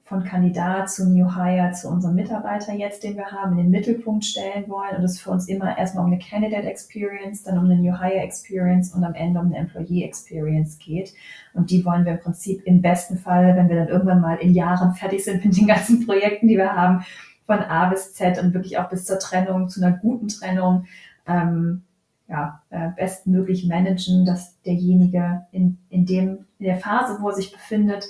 von 0.10 0.24
Kandidat 0.24 0.90
zu 0.90 1.08
New 1.08 1.36
Hire 1.36 1.72
zu 1.72 1.88
unserem 1.88 2.16
Mitarbeiter 2.16 2.74
jetzt, 2.74 3.04
den 3.04 3.16
wir 3.16 3.28
haben, 3.28 3.52
in 3.52 3.58
den 3.60 3.70
Mittelpunkt 3.70 4.26
stellen 4.26 4.68
wollen 4.68 4.96
und 4.98 5.04
es 5.04 5.20
für 5.20 5.30
uns 5.30 5.48
immer 5.48 5.78
erst 5.78 5.94
mal 5.96 6.04
um 6.04 6.10
'ne 6.10 6.18
Candidate 6.18 6.68
Experience, 6.68 7.44
dann 7.44 7.60
um 7.60 7.68
'ne 7.68 7.76
New 7.78 7.96
Hire 7.96 8.16
Experience 8.20 8.92
und 8.96 9.04
am 9.04 9.14
Ende 9.14 9.40
um 9.40 9.50
'ne 9.50 9.58
Employee 9.58 10.04
Experience 10.04 10.80
geht. 10.80 11.14
Und 11.54 11.70
die 11.70 11.86
wollen 11.86 12.06
wir 12.06 12.14
im 12.14 12.20
Prinzip 12.20 12.64
im 12.66 12.82
besten 12.82 13.18
Fall, 13.20 13.56
wenn 13.56 13.70
wir 13.70 13.76
dann 13.76 13.88
irgendwann 13.88 14.20
mal 14.20 14.38
in 14.38 14.56
Jahren 14.56 14.96
fertig 14.96 15.24
sind 15.24 15.46
mit 15.46 15.56
den 15.56 15.68
ganzen 15.68 16.04
Projekten, 16.08 16.48
die 16.48 16.58
wir 16.58 16.74
haben, 16.76 17.06
von 17.46 17.60
A 17.60 17.90
bis 17.90 18.14
Z 18.16 18.42
und 18.42 18.56
wirklich 18.56 18.80
auch 18.80 18.90
bis 18.90 19.06
zur 19.06 19.20
Trennung, 19.20 19.70
zu 19.70 19.80
'ner 19.80 19.92
guten 19.92 20.28
Trennung, 20.28 20.86
ähm, 21.28 21.84
ja, 22.28 22.64
äh, 22.72 22.90
bestmöglich 22.96 23.68
managen, 23.68 24.26
dass 24.26 24.60
derjenige 24.64 25.46
in, 25.52 25.78
in, 25.90 26.06
dem, 26.08 26.46
in 26.58 26.66
der 26.66 26.78
Phase, 26.78 27.18
wo 27.22 27.30
er 27.30 27.36
sich 27.36 27.52
befindet, 27.52 28.06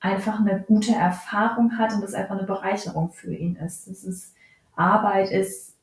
einfach 0.00 0.40
eine 0.40 0.64
gute 0.66 0.94
Erfahrung 0.94 1.78
hat 1.78 1.94
und 1.94 2.02
das 2.02 2.14
einfach 2.14 2.36
eine 2.36 2.46
Bereicherung 2.46 3.12
für 3.12 3.34
ihn 3.34 3.56
ist. 3.56 3.88
Das 3.88 4.02
ist 4.02 4.34
Arbeit 4.74 5.30
ist, 5.30 5.76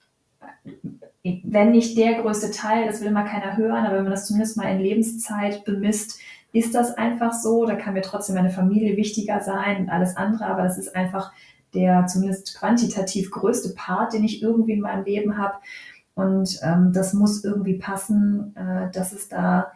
wenn 1.24 1.71
nicht 1.71 1.97
der 1.97 2.21
größte 2.21 2.51
Teil, 2.51 2.88
das 2.88 3.01
will 3.01 3.12
mal 3.12 3.25
keiner 3.25 3.57
hören, 3.57 3.86
aber 3.86 3.97
wenn 3.97 4.03
man 4.03 4.12
das 4.12 4.27
zumindest 4.27 4.57
mal 4.57 4.71
in 4.71 4.79
Lebenszeit 4.79 5.65
bemisst, 5.65 6.19
ist 6.51 6.74
das 6.74 6.97
einfach 6.97 7.33
so. 7.33 7.65
Da 7.65 7.75
kann 7.75 7.93
mir 7.93 8.01
trotzdem 8.01 8.36
meine 8.36 8.50
Familie 8.50 8.97
wichtiger 8.97 9.41
sein 9.41 9.81
und 9.81 9.89
alles 9.89 10.17
andere, 10.17 10.45
aber 10.45 10.63
das 10.63 10.77
ist 10.77 10.95
einfach 10.95 11.31
der 11.74 12.07
zumindest 12.07 12.57
quantitativ 12.57 13.29
größte 13.29 13.74
Part, 13.75 14.13
den 14.13 14.24
ich 14.24 14.41
irgendwie 14.41 14.74
in 14.74 14.81
meinem 14.81 15.03
Leben 15.03 15.38
habe. 15.38 15.55
Und 16.15 16.59
ähm, 16.63 16.93
das 16.93 17.13
muss 17.13 17.43
irgendwie 17.43 17.75
passen, 17.75 18.55
äh, 18.55 18.89
dass 18.91 19.12
es 19.12 19.29
da 19.29 19.71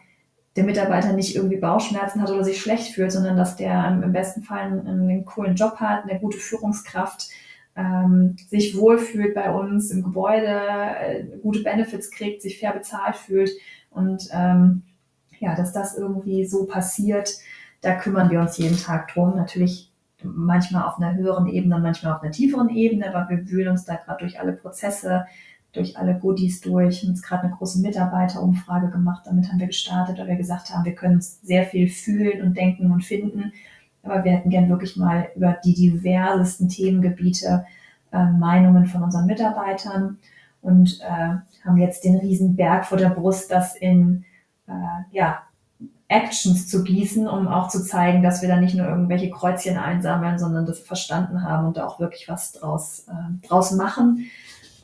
der 0.56 0.64
Mitarbeiter 0.64 1.12
nicht 1.12 1.34
irgendwie 1.34 1.56
Bauchschmerzen 1.56 2.20
hat 2.20 2.30
oder 2.30 2.44
sich 2.44 2.60
schlecht 2.60 2.94
fühlt, 2.94 3.12
sondern 3.12 3.36
dass 3.36 3.56
der 3.56 4.00
im 4.02 4.12
besten 4.12 4.42
Fall 4.42 4.60
einen, 4.60 4.86
einen 4.86 5.24
coolen 5.24 5.54
Job 5.54 5.76
hat, 5.76 6.04
eine 6.04 6.20
gute 6.20 6.38
Führungskraft, 6.38 7.28
ähm, 7.74 8.36
sich 8.50 8.76
wohlfühlt 8.76 9.34
bei 9.34 9.50
uns 9.50 9.90
im 9.90 10.02
Gebäude, 10.02 10.46
äh, 10.46 11.24
gute 11.42 11.62
Benefits 11.62 12.10
kriegt, 12.10 12.42
sich 12.42 12.58
fair 12.58 12.72
bezahlt 12.72 13.16
fühlt 13.16 13.50
und 13.90 14.28
ähm, 14.32 14.82
ja, 15.38 15.54
dass 15.56 15.72
das 15.72 15.96
irgendwie 15.96 16.44
so 16.44 16.66
passiert, 16.66 17.34
da 17.80 17.94
kümmern 17.94 18.30
wir 18.30 18.40
uns 18.40 18.58
jeden 18.58 18.78
Tag 18.78 19.08
drum. 19.08 19.34
Natürlich 19.36 19.90
manchmal 20.22 20.84
auf 20.84 20.98
einer 20.98 21.14
höheren 21.14 21.48
Ebene, 21.48 21.78
manchmal 21.78 22.14
auf 22.14 22.22
einer 22.22 22.30
tieferen 22.30 22.68
Ebene, 22.68 23.12
aber 23.12 23.28
wir 23.28 23.50
wühlen 23.50 23.68
uns 23.68 23.84
da 23.84 23.96
gerade 23.96 24.20
durch 24.20 24.38
alle 24.38 24.52
Prozesse, 24.52 25.26
durch 25.72 25.96
alle 25.96 26.18
Goodies 26.18 26.60
durch. 26.60 27.02
Wir 27.02 27.08
haben 27.08 27.14
jetzt 27.14 27.22
gerade 27.22 27.44
eine 27.44 27.56
große 27.56 27.80
Mitarbeiterumfrage 27.80 28.90
gemacht. 28.90 29.22
Damit 29.26 29.48
haben 29.48 29.58
wir 29.58 29.66
gestartet, 29.66 30.18
weil 30.18 30.28
wir 30.28 30.36
gesagt 30.36 30.70
haben, 30.70 30.84
wir 30.84 30.94
können 30.94 31.16
uns 31.16 31.40
sehr 31.42 31.64
viel 31.64 31.88
fühlen 31.88 32.42
und 32.42 32.56
denken 32.56 32.90
und 32.90 33.04
finden. 33.04 33.52
Aber 34.02 34.24
wir 34.24 34.32
hätten 34.32 34.50
gern 34.50 34.68
wirklich 34.68 34.96
mal 34.96 35.28
über 35.36 35.56
die 35.64 35.74
diversesten 35.74 36.68
Themengebiete 36.68 37.64
äh, 38.12 38.24
Meinungen 38.26 38.86
von 38.86 39.02
unseren 39.02 39.26
Mitarbeitern 39.26 40.18
und 40.60 41.00
äh, 41.00 41.36
haben 41.64 41.78
jetzt 41.78 42.04
den 42.04 42.18
riesen 42.18 42.56
Berg 42.56 42.84
vor 42.84 42.98
der 42.98 43.10
Brust, 43.10 43.50
das 43.50 43.74
in 43.74 44.24
äh, 44.66 44.72
ja, 45.10 45.42
Actions 46.08 46.68
zu 46.68 46.84
gießen, 46.84 47.26
um 47.26 47.48
auch 47.48 47.68
zu 47.68 47.82
zeigen, 47.84 48.22
dass 48.22 48.42
wir 48.42 48.48
da 48.48 48.56
nicht 48.56 48.74
nur 48.74 48.86
irgendwelche 48.86 49.30
Kreuzchen 49.30 49.78
einsammeln, 49.78 50.38
sondern 50.38 50.66
das 50.66 50.80
verstanden 50.80 51.42
haben 51.42 51.66
und 51.66 51.76
da 51.76 51.86
auch 51.86 51.98
wirklich 52.00 52.28
was 52.28 52.52
draus, 52.52 53.06
äh, 53.08 53.46
draus 53.46 53.72
machen. 53.72 54.26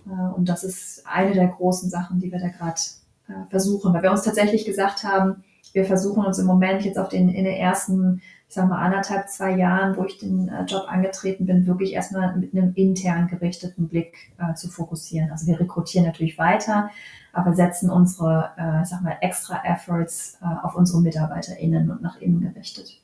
Äh, 0.08 0.34
und 0.34 0.48
das 0.48 0.64
ist 0.64 1.06
eine 1.06 1.34
der 1.34 1.48
großen 1.48 1.90
Sachen, 1.90 2.20
die 2.20 2.32
wir 2.32 2.38
da 2.38 2.48
gerade 2.48 2.80
äh, 3.28 3.48
versuchen, 3.50 3.92
weil 3.92 4.02
wir 4.02 4.10
uns 4.10 4.22
tatsächlich 4.22 4.64
gesagt 4.64 5.04
haben, 5.04 5.44
wir 5.72 5.84
versuchen 5.84 6.24
uns 6.24 6.38
im 6.38 6.46
Moment 6.46 6.82
jetzt 6.84 6.98
auf 6.98 7.08
den, 7.08 7.28
in 7.28 7.44
den 7.44 7.54
ersten, 7.54 8.22
ich 8.48 8.54
sag 8.54 8.68
mal, 8.68 8.78
anderthalb, 8.78 9.28
zwei 9.28 9.54
Jahren, 9.54 9.96
wo 9.96 10.04
ich 10.04 10.18
den 10.18 10.48
äh, 10.48 10.64
Job 10.64 10.86
angetreten 10.88 11.44
bin, 11.44 11.66
wirklich 11.66 11.92
erstmal 11.92 12.34
mit 12.36 12.54
einem 12.54 12.72
intern 12.74 13.28
gerichteten 13.28 13.88
Blick 13.88 14.32
zu 14.54 14.68
fokussieren. 14.68 15.30
Also 15.30 15.46
wir 15.46 15.60
rekrutieren 15.60 16.06
natürlich 16.06 16.38
weiter, 16.38 16.90
aber 17.32 17.54
setzen 17.54 17.90
unsere, 17.90 18.50
ich 18.82 18.88
sag 18.88 19.02
mal, 19.02 19.18
extra 19.20 19.62
Efforts 19.64 20.38
auf 20.62 20.74
unsere 20.74 21.02
MitarbeiterInnen 21.02 21.90
und 21.90 22.00
nach 22.00 22.18
innen 22.20 22.40
gerichtet. 22.40 23.02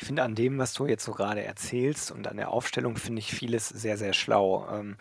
Ich 0.00 0.06
finde 0.06 0.22
an 0.22 0.34
dem, 0.34 0.56
was 0.56 0.72
du 0.72 0.86
jetzt 0.86 1.04
so 1.04 1.12
gerade 1.12 1.44
erzählst 1.44 2.10
und 2.10 2.26
an 2.26 2.38
der 2.38 2.50
Aufstellung 2.50 2.96
finde 2.96 3.20
ich 3.20 3.34
vieles 3.34 3.68
sehr, 3.68 3.98
sehr 3.98 4.14
schlau. 4.14 4.66
Ähm, 4.72 4.96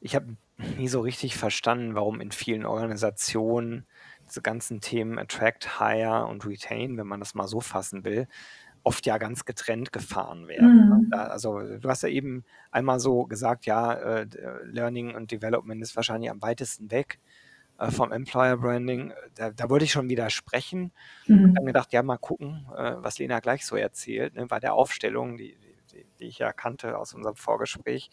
ich 0.00 0.16
habe 0.16 0.26
nie 0.58 0.88
so 0.88 1.00
richtig 1.00 1.36
verstanden, 1.36 1.94
warum 1.94 2.20
in 2.20 2.30
vielen 2.30 2.66
Organisationen 2.66 3.86
diese 4.28 4.42
ganzen 4.42 4.80
Themen 4.80 5.18
Attract, 5.18 5.78
Hire 5.78 6.26
und 6.26 6.46
Retain, 6.46 6.96
wenn 6.96 7.06
man 7.06 7.20
das 7.20 7.34
mal 7.34 7.48
so 7.48 7.60
fassen 7.60 8.04
will, 8.04 8.28
oft 8.84 9.06
ja 9.06 9.18
ganz 9.18 9.44
getrennt 9.44 9.92
gefahren 9.92 10.48
werden. 10.48 10.88
Ne? 10.88 11.00
Mhm. 11.06 11.12
Also 11.12 11.60
du 11.60 11.88
hast 11.88 12.02
ja 12.02 12.08
eben 12.08 12.44
einmal 12.70 13.00
so 13.00 13.24
gesagt, 13.24 13.66
ja, 13.66 13.92
äh, 13.92 14.26
Learning 14.64 15.14
und 15.14 15.30
Development 15.30 15.82
ist 15.82 15.96
wahrscheinlich 15.96 16.30
am 16.30 16.42
weitesten 16.42 16.90
weg 16.90 17.20
äh, 17.78 17.90
vom 17.90 18.12
Employer 18.12 18.56
Branding. 18.56 19.12
Da, 19.34 19.50
da 19.50 19.70
wollte 19.70 19.84
ich 19.84 19.92
schon 19.92 20.08
widersprechen 20.08 20.92
mhm. 21.26 21.44
und 21.44 21.54
dann 21.54 21.66
gedacht, 21.66 21.92
ja, 21.92 22.02
mal 22.02 22.18
gucken, 22.18 22.66
äh, 22.76 22.94
was 22.96 23.18
Lena 23.18 23.40
gleich 23.40 23.64
so 23.64 23.76
erzählt, 23.76 24.34
ne, 24.34 24.46
bei 24.46 24.58
der 24.58 24.74
Aufstellung, 24.74 25.36
die, 25.36 25.56
die, 25.92 26.04
die 26.18 26.24
ich 26.24 26.38
ja 26.38 26.52
kannte 26.52 26.98
aus 26.98 27.14
unserem 27.14 27.36
Vorgespräch. 27.36 28.10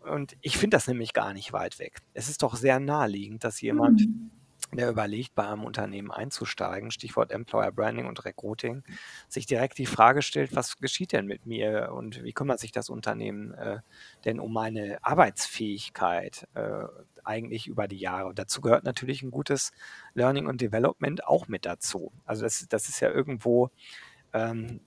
Und 0.00 0.36
ich 0.40 0.56
finde 0.56 0.76
das 0.76 0.88
nämlich 0.88 1.12
gar 1.12 1.32
nicht 1.34 1.52
weit 1.52 1.78
weg. 1.78 1.98
Es 2.14 2.28
ist 2.28 2.42
doch 2.42 2.56
sehr 2.56 2.80
naheliegend, 2.80 3.44
dass 3.44 3.60
jemand, 3.60 4.00
mhm. 4.00 4.30
der 4.72 4.88
überlegt, 4.88 5.34
bei 5.34 5.46
einem 5.46 5.64
Unternehmen 5.64 6.10
einzusteigen, 6.10 6.90
Stichwort 6.90 7.30
Employer 7.32 7.70
Branding 7.70 8.06
und 8.06 8.24
Recruiting, 8.24 8.82
sich 9.28 9.46
direkt 9.46 9.78
die 9.78 9.86
Frage 9.86 10.22
stellt, 10.22 10.56
was 10.56 10.78
geschieht 10.78 11.12
denn 11.12 11.26
mit 11.26 11.44
mir 11.46 11.92
und 11.92 12.22
wie 12.24 12.32
kümmert 12.32 12.60
sich 12.60 12.72
das 12.72 12.88
Unternehmen 12.88 13.52
äh, 13.54 13.80
denn 14.24 14.40
um 14.40 14.52
meine 14.52 14.98
Arbeitsfähigkeit 15.02 16.48
äh, 16.54 16.84
eigentlich 17.24 17.66
über 17.66 17.86
die 17.86 17.98
Jahre? 17.98 18.28
Und 18.28 18.38
dazu 18.38 18.62
gehört 18.62 18.84
natürlich 18.84 19.22
ein 19.22 19.30
gutes 19.30 19.72
Learning 20.14 20.46
und 20.46 20.62
Development 20.62 21.26
auch 21.26 21.46
mit 21.46 21.66
dazu. 21.66 22.12
Also 22.24 22.42
das, 22.42 22.66
das 22.68 22.88
ist 22.88 23.00
ja 23.00 23.10
irgendwo 23.10 23.70
ähm, 24.32 24.80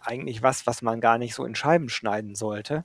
eigentlich 0.00 0.42
was, 0.42 0.66
was 0.66 0.82
man 0.82 1.00
gar 1.00 1.18
nicht 1.18 1.34
so 1.34 1.44
in 1.44 1.54
Scheiben 1.54 1.88
schneiden 1.88 2.34
sollte 2.34 2.84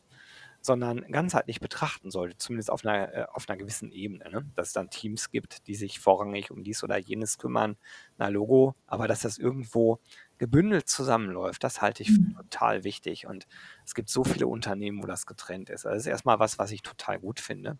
sondern 0.61 1.01
ganzheitlich 1.11 1.59
betrachten 1.59 2.11
sollte, 2.11 2.37
zumindest 2.37 2.69
auf 2.69 2.85
einer, 2.85 3.13
äh, 3.13 3.25
auf 3.31 3.49
einer 3.49 3.57
gewissen 3.57 3.91
Ebene. 3.91 4.29
Ne? 4.29 4.45
Dass 4.55 4.67
es 4.67 4.73
dann 4.73 4.89
Teams 4.89 5.31
gibt, 5.31 5.67
die 5.67 5.75
sich 5.75 5.99
vorrangig 5.99 6.51
um 6.51 6.63
dies 6.63 6.83
oder 6.83 6.97
jenes 6.97 7.37
kümmern, 7.37 7.77
na 8.17 8.27
Logo, 8.27 8.75
aber 8.85 9.07
dass 9.07 9.21
das 9.21 9.37
irgendwo 9.37 9.99
gebündelt 10.37 10.87
zusammenläuft, 10.87 11.63
das 11.63 11.81
halte 11.81 12.03
ich 12.03 12.11
für 12.11 12.21
mhm. 12.21 12.35
total 12.35 12.83
wichtig. 12.83 13.25
Und 13.25 13.47
es 13.85 13.95
gibt 13.95 14.09
so 14.09 14.23
viele 14.23 14.47
Unternehmen, 14.47 15.01
wo 15.01 15.07
das 15.07 15.25
getrennt 15.25 15.69
ist. 15.69 15.85
Also 15.85 15.95
das 15.95 16.03
ist 16.03 16.11
erstmal 16.11 16.39
was, 16.39 16.59
was 16.59 16.71
ich 16.71 16.83
total 16.83 17.19
gut 17.19 17.39
finde. 17.39 17.77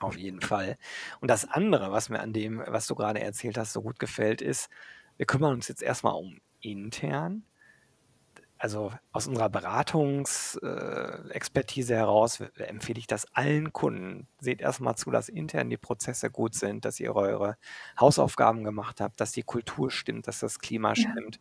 Auf 0.00 0.16
jeden 0.16 0.40
Fall. 0.40 0.78
Und 1.20 1.28
das 1.28 1.44
andere, 1.44 1.90
was 1.90 2.08
mir 2.08 2.20
an 2.20 2.32
dem, 2.32 2.62
was 2.66 2.86
du 2.86 2.94
gerade 2.94 3.20
erzählt 3.20 3.58
hast, 3.58 3.72
so 3.72 3.82
gut 3.82 3.98
gefällt, 3.98 4.40
ist, 4.40 4.70
wir 5.16 5.26
kümmern 5.26 5.54
uns 5.54 5.68
jetzt 5.68 5.82
erstmal 5.82 6.14
um 6.14 6.38
intern 6.60 7.44
also 8.58 8.92
aus 9.12 9.28
unserer 9.28 9.48
Beratungsexpertise 9.48 11.94
äh, 11.94 11.96
heraus 11.96 12.40
empfehle 12.56 12.98
ich 12.98 13.06
das 13.06 13.32
allen 13.32 13.72
Kunden. 13.72 14.26
Seht 14.40 14.60
erstmal 14.60 14.96
zu, 14.96 15.12
dass 15.12 15.28
intern 15.28 15.70
die 15.70 15.76
Prozesse 15.76 16.28
gut 16.30 16.54
sind, 16.54 16.84
dass 16.84 16.98
ihr 16.98 17.14
eure 17.14 17.56
Hausaufgaben 17.98 18.64
gemacht 18.64 19.00
habt, 19.00 19.20
dass 19.20 19.30
die 19.32 19.44
Kultur 19.44 19.92
stimmt, 19.92 20.26
dass 20.26 20.40
das 20.40 20.58
Klima 20.58 20.94
ja. 20.94 20.96
stimmt. 20.96 21.38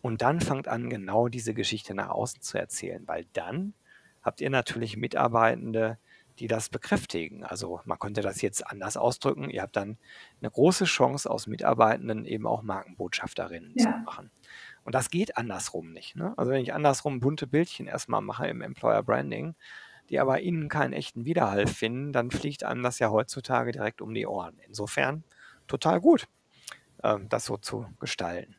Und 0.00 0.22
dann 0.22 0.40
fangt 0.40 0.68
an, 0.68 0.88
genau 0.88 1.28
diese 1.28 1.52
Geschichte 1.54 1.94
nach 1.94 2.08
außen 2.08 2.40
zu 2.40 2.56
erzählen, 2.58 3.06
weil 3.06 3.26
dann 3.34 3.74
habt 4.22 4.40
ihr 4.40 4.48
natürlich 4.50 4.96
Mitarbeitende, 4.96 5.98
die 6.38 6.46
das 6.46 6.68
bekräftigen. 6.68 7.44
Also 7.44 7.80
man 7.84 7.98
könnte 7.98 8.22
das 8.22 8.42
jetzt 8.42 8.66
anders 8.66 8.96
ausdrücken. 8.96 9.50
Ihr 9.50 9.62
habt 9.62 9.76
dann 9.76 9.98
eine 10.40 10.50
große 10.50 10.84
Chance, 10.84 11.30
aus 11.30 11.46
Mitarbeitenden 11.46 12.24
eben 12.24 12.46
auch 12.46 12.62
Markenbotschafterinnen 12.62 13.74
ja. 13.76 13.84
zu 13.84 13.90
machen. 14.04 14.30
Und 14.84 14.94
das 14.94 15.10
geht 15.10 15.36
andersrum 15.36 15.92
nicht. 15.92 16.14
Ne? 16.14 16.34
Also 16.36 16.52
wenn 16.52 16.62
ich 16.62 16.74
andersrum 16.74 17.20
bunte 17.20 17.46
Bildchen 17.46 17.86
erstmal 17.86 18.20
mache 18.20 18.46
im 18.46 18.60
Employer 18.60 19.02
Branding, 19.02 19.54
die 20.10 20.20
aber 20.20 20.40
innen 20.40 20.68
keinen 20.68 20.92
echten 20.92 21.24
Widerhall 21.24 21.66
finden, 21.66 22.12
dann 22.12 22.30
fliegt 22.30 22.64
einem 22.64 22.82
das 22.82 22.98
ja 22.98 23.10
heutzutage 23.10 23.72
direkt 23.72 24.02
um 24.02 24.12
die 24.14 24.26
Ohren. 24.26 24.58
Insofern 24.66 25.24
total 25.66 26.00
gut, 26.00 26.26
ähm, 27.02 27.28
das 27.30 27.46
so 27.46 27.56
zu 27.56 27.86
gestalten. 27.98 28.56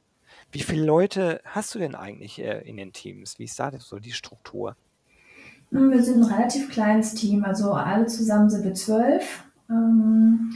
Wie 0.51 0.61
viele 0.61 0.85
Leute 0.85 1.41
hast 1.45 1.75
du 1.75 1.79
denn 1.79 1.95
eigentlich 1.95 2.39
äh, 2.39 2.61
in 2.67 2.77
den 2.77 2.93
Teams? 2.93 3.37
Wie 3.39 3.43
ist 3.43 3.59
da 3.59 3.71
so 3.77 3.99
die 3.99 4.11
Struktur? 4.11 4.75
Wir 5.69 6.03
sind 6.03 6.23
ein 6.23 6.31
relativ 6.31 6.69
kleines 6.69 7.15
Team, 7.15 7.43
also 7.43 7.73
alle 7.73 8.05
zusammen 8.05 8.49
sind 8.49 8.63
wir 8.63 8.73
zwölf 8.73 9.43
ähm, 9.69 10.55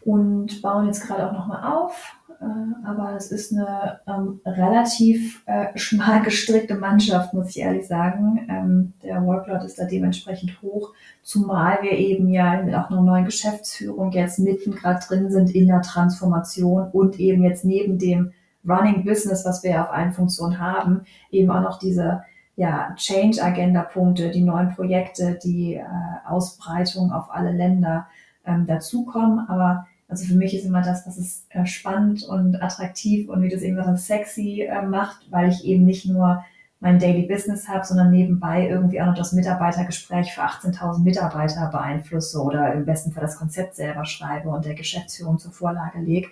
und 0.00 0.60
bauen 0.62 0.86
jetzt 0.86 1.06
gerade 1.06 1.28
auch 1.28 1.32
nochmal 1.32 1.72
auf. 1.72 2.16
Äh, 2.40 2.86
aber 2.86 3.14
es 3.16 3.30
ist 3.30 3.52
eine 3.52 4.00
ähm, 4.06 4.40
relativ 4.44 5.42
äh, 5.46 5.66
schmal 5.78 6.22
gestrickte 6.22 6.74
Mannschaft, 6.74 7.34
muss 7.34 7.50
ich 7.50 7.60
ehrlich 7.60 7.86
sagen. 7.86 8.46
Ähm, 8.48 8.92
der 9.02 9.24
Workload 9.24 9.64
ist 9.64 9.78
da 9.78 9.84
dementsprechend 9.84 10.60
hoch, 10.62 10.92
zumal 11.22 11.78
wir 11.82 11.92
eben 11.92 12.28
ja 12.28 12.62
mit 12.62 12.74
auch 12.74 12.90
einer 12.90 13.02
neuen 13.02 13.24
Geschäftsführung 13.24 14.12
jetzt 14.12 14.38
mitten 14.38 14.72
gerade 14.72 15.04
drin 15.06 15.30
sind 15.30 15.54
in 15.54 15.66
der 15.66 15.82
Transformation 15.82 16.88
und 16.92 17.18
eben 17.18 17.42
jetzt 17.44 17.64
neben 17.64 17.98
dem 17.98 18.32
Running 18.66 19.04
Business, 19.04 19.44
was 19.44 19.62
wir 19.62 19.72
ja 19.72 19.84
auf 19.84 19.92
allen 19.92 20.12
Funktionen 20.12 20.58
haben, 20.58 21.02
eben 21.30 21.50
auch 21.50 21.60
noch 21.60 21.78
diese 21.78 22.22
ja, 22.56 22.94
Change-Agenda-Punkte, 22.96 24.30
die 24.30 24.42
neuen 24.42 24.74
Projekte, 24.74 25.38
die 25.42 25.74
äh, 25.74 25.84
Ausbreitung 26.26 27.12
auf 27.12 27.30
alle 27.30 27.52
Länder 27.52 28.06
ähm, 28.46 28.66
dazukommen. 28.66 29.48
Aber 29.48 29.86
also 30.14 30.26
für 30.26 30.38
mich 30.38 30.54
ist 30.54 30.64
immer 30.64 30.80
das, 30.80 31.08
was 31.08 31.18
es 31.18 31.44
äh, 31.48 31.66
spannend 31.66 32.22
und 32.22 32.62
attraktiv 32.62 33.28
und 33.28 33.42
wie 33.42 33.48
du 33.48 33.56
es 33.56 33.62
eben 33.62 33.74
gesagt 33.74 33.98
sexy 33.98 34.62
äh, 34.62 34.82
macht, 34.82 35.26
weil 35.28 35.48
ich 35.48 35.64
eben 35.64 35.84
nicht 35.84 36.06
nur 36.06 36.44
mein 36.78 37.00
Daily 37.00 37.26
Business 37.26 37.66
habe, 37.66 37.84
sondern 37.84 38.12
nebenbei 38.12 38.68
irgendwie 38.68 39.00
auch 39.00 39.06
noch 39.06 39.16
das 39.16 39.32
Mitarbeitergespräch 39.32 40.32
für 40.32 40.42
18.000 40.42 41.02
Mitarbeiter 41.02 41.68
beeinflusse 41.72 42.40
oder 42.40 42.72
im 42.74 42.84
besten 42.84 43.10
Fall 43.10 43.22
das 43.22 43.38
Konzept 43.38 43.74
selber 43.74 44.04
schreibe 44.04 44.50
und 44.50 44.64
der 44.64 44.74
Geschäftsführung 44.74 45.40
zur 45.40 45.50
Vorlage 45.50 45.98
lege. 45.98 46.28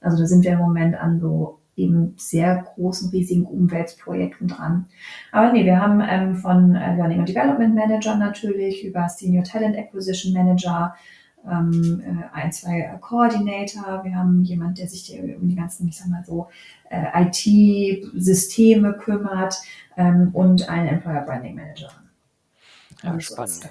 Also 0.00 0.18
da 0.18 0.26
sind 0.26 0.44
wir 0.44 0.52
im 0.52 0.58
Moment 0.60 0.94
an 0.94 1.18
so 1.18 1.58
eben 1.74 2.14
sehr 2.16 2.62
großen, 2.76 3.10
riesigen 3.10 3.46
Umweltprojekten 3.46 4.46
dran. 4.46 4.86
Aber 5.32 5.52
nee, 5.52 5.64
wir 5.64 5.80
haben 5.80 6.00
ähm, 6.08 6.36
von 6.36 6.76
äh, 6.76 6.94
Learning 6.94 7.18
and 7.18 7.28
Development 7.28 7.74
Manager 7.74 8.14
natürlich 8.14 8.84
über 8.84 9.08
Senior 9.08 9.42
Talent 9.42 9.76
Acquisition 9.76 10.32
Manager, 10.32 10.94
ähm, 11.50 12.02
äh, 12.04 12.36
ein, 12.36 12.52
zwei 12.52 12.98
Coordinator, 13.00 14.04
wir 14.04 14.14
haben 14.14 14.42
jemand, 14.44 14.78
der 14.78 14.88
sich 14.88 15.12
um 15.18 15.48
die 15.48 15.54
ganzen, 15.54 15.88
ich 15.88 15.98
sag 15.98 16.08
mal 16.08 16.24
so, 16.24 16.48
äh, 16.90 17.22
IT-Systeme 17.22 18.94
kümmert 18.94 19.56
ähm, 19.96 20.30
und 20.32 20.68
einen 20.68 20.88
Employer 20.88 21.22
Branding 21.22 21.54
Manager. 21.54 21.90
Ja, 23.02 23.10
also 23.10 23.20
spannend. 23.20 23.70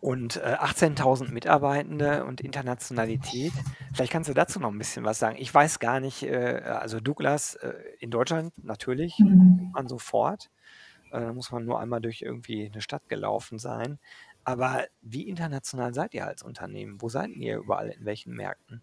Und 0.00 0.36
äh, 0.36 0.56
18.000 0.58 1.30
Mitarbeitende 1.30 2.24
und 2.24 2.40
Internationalität. 2.40 3.52
Vielleicht 3.92 4.12
kannst 4.12 4.30
du 4.30 4.34
dazu 4.34 4.58
noch 4.58 4.70
ein 4.70 4.78
bisschen 4.78 5.04
was 5.04 5.18
sagen. 5.18 5.36
Ich 5.38 5.52
weiß 5.52 5.78
gar 5.78 6.00
nicht, 6.00 6.22
äh, 6.22 6.62
also 6.64 7.00
Douglas 7.00 7.56
äh, 7.56 7.74
in 7.98 8.10
Deutschland 8.10 8.52
natürlich, 8.64 9.18
mhm. 9.18 9.70
man 9.74 9.88
sofort. 9.88 10.48
Äh, 11.10 11.20
da 11.20 11.32
muss 11.32 11.52
man 11.52 11.64
nur 11.64 11.80
einmal 11.80 12.00
durch 12.00 12.22
irgendwie 12.22 12.70
eine 12.72 12.80
Stadt 12.80 13.08
gelaufen 13.08 13.58
sein. 13.58 13.98
Aber 14.44 14.84
wie 15.02 15.28
international 15.28 15.94
seid 15.94 16.14
ihr 16.14 16.26
als 16.26 16.42
Unternehmen? 16.42 17.00
Wo 17.00 17.08
seid 17.08 17.30
ihr 17.30 17.58
überall? 17.58 17.88
In 17.90 18.04
welchen 18.04 18.34
Märkten? 18.34 18.82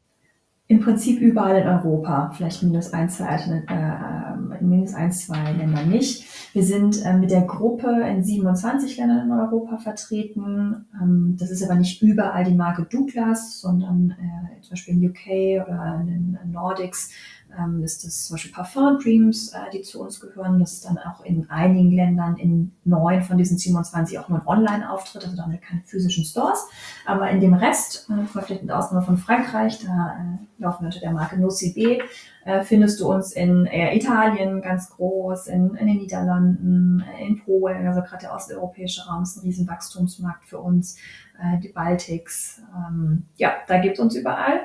Im 0.69 0.81
Prinzip 0.81 1.21
überall 1.21 1.61
in 1.61 1.67
Europa, 1.67 2.29
vielleicht 2.35 2.61
minus 2.61 2.91
ein, 2.91 3.09
zwei, 3.09 3.35
äh, 3.35 4.61
minus 4.61 4.93
ein, 4.93 5.13
zwei 5.13 5.53
Länder 5.53 5.83
nicht. 5.83 6.25
Wir 6.53 6.63
sind 6.63 7.05
äh, 7.05 7.13
mit 7.13 7.31
der 7.31 7.43
Gruppe 7.43 7.87
in 8.05 8.21
27 8.21 8.97
Ländern 8.97 9.27
in 9.27 9.31
Europa 9.31 9.77
vertreten. 9.77 10.85
Ähm, 11.01 11.37
das 11.39 11.51
ist 11.51 11.63
aber 11.63 11.75
nicht 11.75 12.01
überall 12.01 12.43
die 12.43 12.53
Marke 12.53 12.83
Douglas, 12.83 13.61
sondern 13.61 14.11
äh, 14.19 14.61
zum 14.61 14.71
Beispiel 14.71 14.95
in 14.95 15.09
UK 15.09 15.65
oder 15.65 16.01
in 16.01 16.07
den 16.07 16.51
Nordics 16.51 17.11
ähm, 17.57 17.83
ist 17.83 18.03
das 18.03 18.25
zum 18.25 18.35
Beispiel 18.35 18.51
Parfum 18.51 18.99
Dreams, 18.99 19.53
äh, 19.53 19.69
die 19.71 19.81
zu 19.81 20.01
uns 20.01 20.19
gehören. 20.19 20.59
Das 20.59 20.73
ist 20.73 20.85
dann 20.85 20.97
auch 20.97 21.23
in 21.23 21.49
einigen 21.49 21.91
Ländern, 21.91 22.37
in 22.37 22.73
neun 22.83 23.21
von 23.21 23.37
diesen 23.37 23.57
27 23.57 24.19
auch 24.19 24.29
nur 24.29 24.39
ein 24.39 24.47
Online-Auftritt, 24.47 25.23
also 25.23 25.35
damit 25.35 25.61
keine 25.61 25.81
physischen 25.85 26.25
Stores. 26.25 26.67
Aber 27.05 27.29
in 27.29 27.39
dem 27.39 27.53
Rest, 27.53 28.09
äh, 28.09 28.25
vielleicht 28.25 28.63
mit 28.63 28.71
Ausnahme 28.71 29.05
von 29.05 29.17
Frankreich, 29.17 29.79
da 29.79 30.17
äh, 30.19 30.61
laufen 30.61 30.83
wir 30.83 30.87
unter 30.87 30.99
der 30.99 31.11
Marke 31.11 31.37
NoCB, 31.39 32.01
äh, 32.45 32.63
findest 32.63 32.99
du 32.99 33.11
uns 33.11 33.33
in 33.33 33.65
äh, 33.65 33.95
Italien 33.95 34.61
ganz 34.61 34.89
groß, 34.91 35.47
in, 35.47 35.75
in 35.75 35.87
den 35.87 35.97
Niederlanden, 35.97 37.03
äh, 37.17 37.27
in 37.27 37.43
Polen, 37.43 37.87
also 37.87 38.01
gerade 38.01 38.21
der 38.21 38.33
osteuropäische 38.33 39.05
Raum 39.05 39.23
ist 39.23 39.37
ein 39.37 39.41
riesen 39.41 39.67
Wachstumsmarkt 39.67 40.45
für 40.45 40.59
uns, 40.59 40.97
äh, 41.39 41.59
die 41.59 41.69
Baltics. 41.69 42.61
Ähm, 42.75 43.25
ja, 43.35 43.53
da 43.67 43.79
gibt 43.79 43.95
es 43.95 43.99
uns 43.99 44.15
überall. 44.15 44.61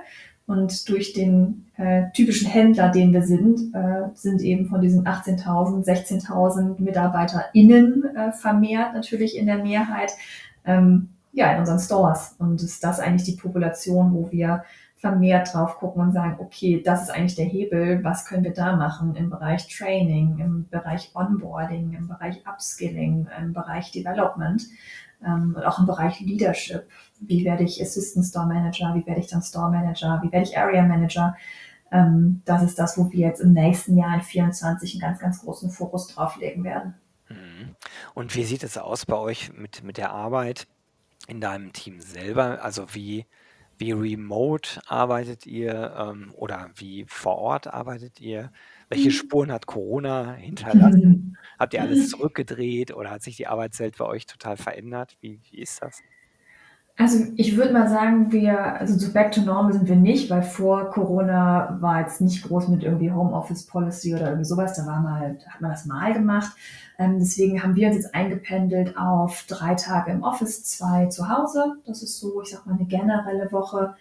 Und 0.46 0.88
durch 0.88 1.12
den 1.12 1.66
äh, 1.76 2.10
typischen 2.12 2.48
Händler, 2.48 2.90
den 2.90 3.12
wir 3.12 3.22
sind, 3.22 3.74
äh, 3.74 4.08
sind 4.14 4.42
eben 4.42 4.66
von 4.66 4.80
diesen 4.80 5.06
18.000, 5.06 5.84
16.000 5.84 6.80
MitarbeiterInnen 6.80 8.04
äh, 8.16 8.32
vermehrt 8.32 8.94
natürlich 8.94 9.36
in 9.36 9.46
der 9.46 9.58
Mehrheit, 9.58 10.12
ähm, 10.64 11.10
ja, 11.32 11.52
in 11.52 11.60
unseren 11.60 11.78
Stores. 11.78 12.34
Und 12.38 12.62
ist 12.62 12.82
das 12.82 13.00
eigentlich 13.00 13.24
die 13.24 13.40
Population, 13.40 14.12
wo 14.12 14.30
wir 14.30 14.64
vermehrt 15.02 15.52
drauf 15.52 15.78
gucken 15.78 16.00
und 16.00 16.12
sagen, 16.12 16.36
okay, 16.38 16.80
das 16.80 17.02
ist 17.02 17.10
eigentlich 17.10 17.34
der 17.34 17.46
Hebel, 17.46 18.04
was 18.04 18.24
können 18.24 18.44
wir 18.44 18.52
da 18.52 18.76
machen 18.76 19.16
im 19.16 19.30
Bereich 19.30 19.66
Training, 19.66 20.38
im 20.38 20.68
Bereich 20.70 21.10
Onboarding, 21.14 21.94
im 21.94 22.06
Bereich 22.06 22.44
Upskilling, 22.46 23.26
im 23.40 23.52
Bereich 23.52 23.90
Development 23.90 24.62
ähm, 25.24 25.54
und 25.56 25.64
auch 25.64 25.78
im 25.78 25.86
Bereich 25.86 26.20
Leadership. 26.20 26.86
Wie 27.20 27.44
werde 27.44 27.64
ich 27.64 27.80
Assistant 27.80 28.26
Store 28.26 28.46
Manager? 28.46 28.94
Wie 28.94 29.06
werde 29.06 29.20
ich 29.20 29.28
dann 29.28 29.42
Store 29.42 29.70
Manager? 29.70 30.20
Wie 30.22 30.32
werde 30.32 30.46
ich 30.46 30.58
Area 30.58 30.82
Manager? 30.82 31.36
Ähm, 31.92 32.42
das 32.44 32.62
ist 32.62 32.78
das, 32.78 32.96
wo 32.96 33.10
wir 33.12 33.28
jetzt 33.28 33.40
im 33.40 33.52
nächsten 33.52 33.96
Jahr 33.96 34.14
in 34.14 34.22
24 34.22 34.94
einen 34.94 35.00
ganz, 35.00 35.18
ganz 35.20 35.40
großen 35.42 35.70
Fokus 35.70 36.08
drauf 36.08 36.36
legen 36.36 36.64
werden. 36.64 36.94
Mhm. 37.28 37.76
Und 38.14 38.34
wie 38.34 38.44
sieht 38.44 38.62
es 38.62 38.78
aus 38.78 39.06
bei 39.06 39.16
euch 39.16 39.52
mit, 39.52 39.84
mit 39.84 39.98
der 39.98 40.10
Arbeit 40.10 40.66
in 41.28 41.40
deinem 41.40 41.72
Team 41.72 42.00
selber? 42.00 42.62
Also 42.64 42.94
wie, 42.94 43.26
wie 43.78 43.92
remote 43.92 44.80
arbeitet 44.86 45.46
ihr 45.46 45.94
ähm, 45.98 46.32
oder 46.34 46.70
wie 46.76 47.04
vor 47.08 47.38
Ort 47.38 47.66
arbeitet 47.66 48.20
ihr? 48.20 48.50
Welche 48.92 49.08
mhm. 49.08 49.12
Spuren 49.12 49.52
hat 49.52 49.66
Corona 49.66 50.34
hinterlassen? 50.34 51.38
Habt 51.58 51.72
ihr 51.72 51.80
alles 51.80 52.10
zurückgedreht 52.10 52.94
oder 52.94 53.10
hat 53.10 53.22
sich 53.22 53.36
die 53.36 53.46
Arbeitswelt 53.46 53.96
bei 53.96 54.04
euch 54.04 54.26
total 54.26 54.58
verändert? 54.58 55.16
Wie, 55.22 55.40
wie 55.50 55.60
ist 55.60 55.80
das? 55.80 56.02
Also 56.98 57.24
ich 57.36 57.56
würde 57.56 57.72
mal 57.72 57.88
sagen, 57.88 58.32
wir, 58.32 58.58
also 58.78 58.98
so 58.98 59.14
back 59.14 59.32
to 59.32 59.40
normal 59.40 59.72
sind 59.72 59.88
wir 59.88 59.96
nicht, 59.96 60.28
weil 60.28 60.42
vor 60.42 60.90
Corona 60.90 61.78
war 61.80 62.00
jetzt 62.00 62.20
nicht 62.20 62.46
groß 62.46 62.68
mit 62.68 62.82
irgendwie 62.82 63.10
Homeoffice 63.10 63.64
Policy 63.64 64.14
oder 64.14 64.26
irgendwie 64.26 64.44
sowas. 64.44 64.76
Da 64.76 64.84
war 64.84 65.00
mal, 65.00 65.38
da 65.42 65.52
hat 65.52 65.60
man 65.62 65.70
das 65.70 65.86
mal 65.86 66.12
gemacht. 66.12 66.52
Ähm, 66.98 67.18
deswegen 67.18 67.62
haben 67.62 67.74
wir 67.74 67.86
uns 67.86 67.96
jetzt 67.96 68.14
eingependelt 68.14 68.98
auf 68.98 69.46
drei 69.48 69.74
Tage 69.74 70.12
im 70.12 70.22
Office, 70.22 70.64
zwei 70.64 71.06
zu 71.06 71.30
Hause. 71.30 71.76
Das 71.86 72.02
ist 72.02 72.20
so, 72.20 72.42
ich 72.42 72.50
sag 72.50 72.66
mal, 72.66 72.74
eine 72.74 72.84
generelle 72.84 73.50
Woche 73.52 73.94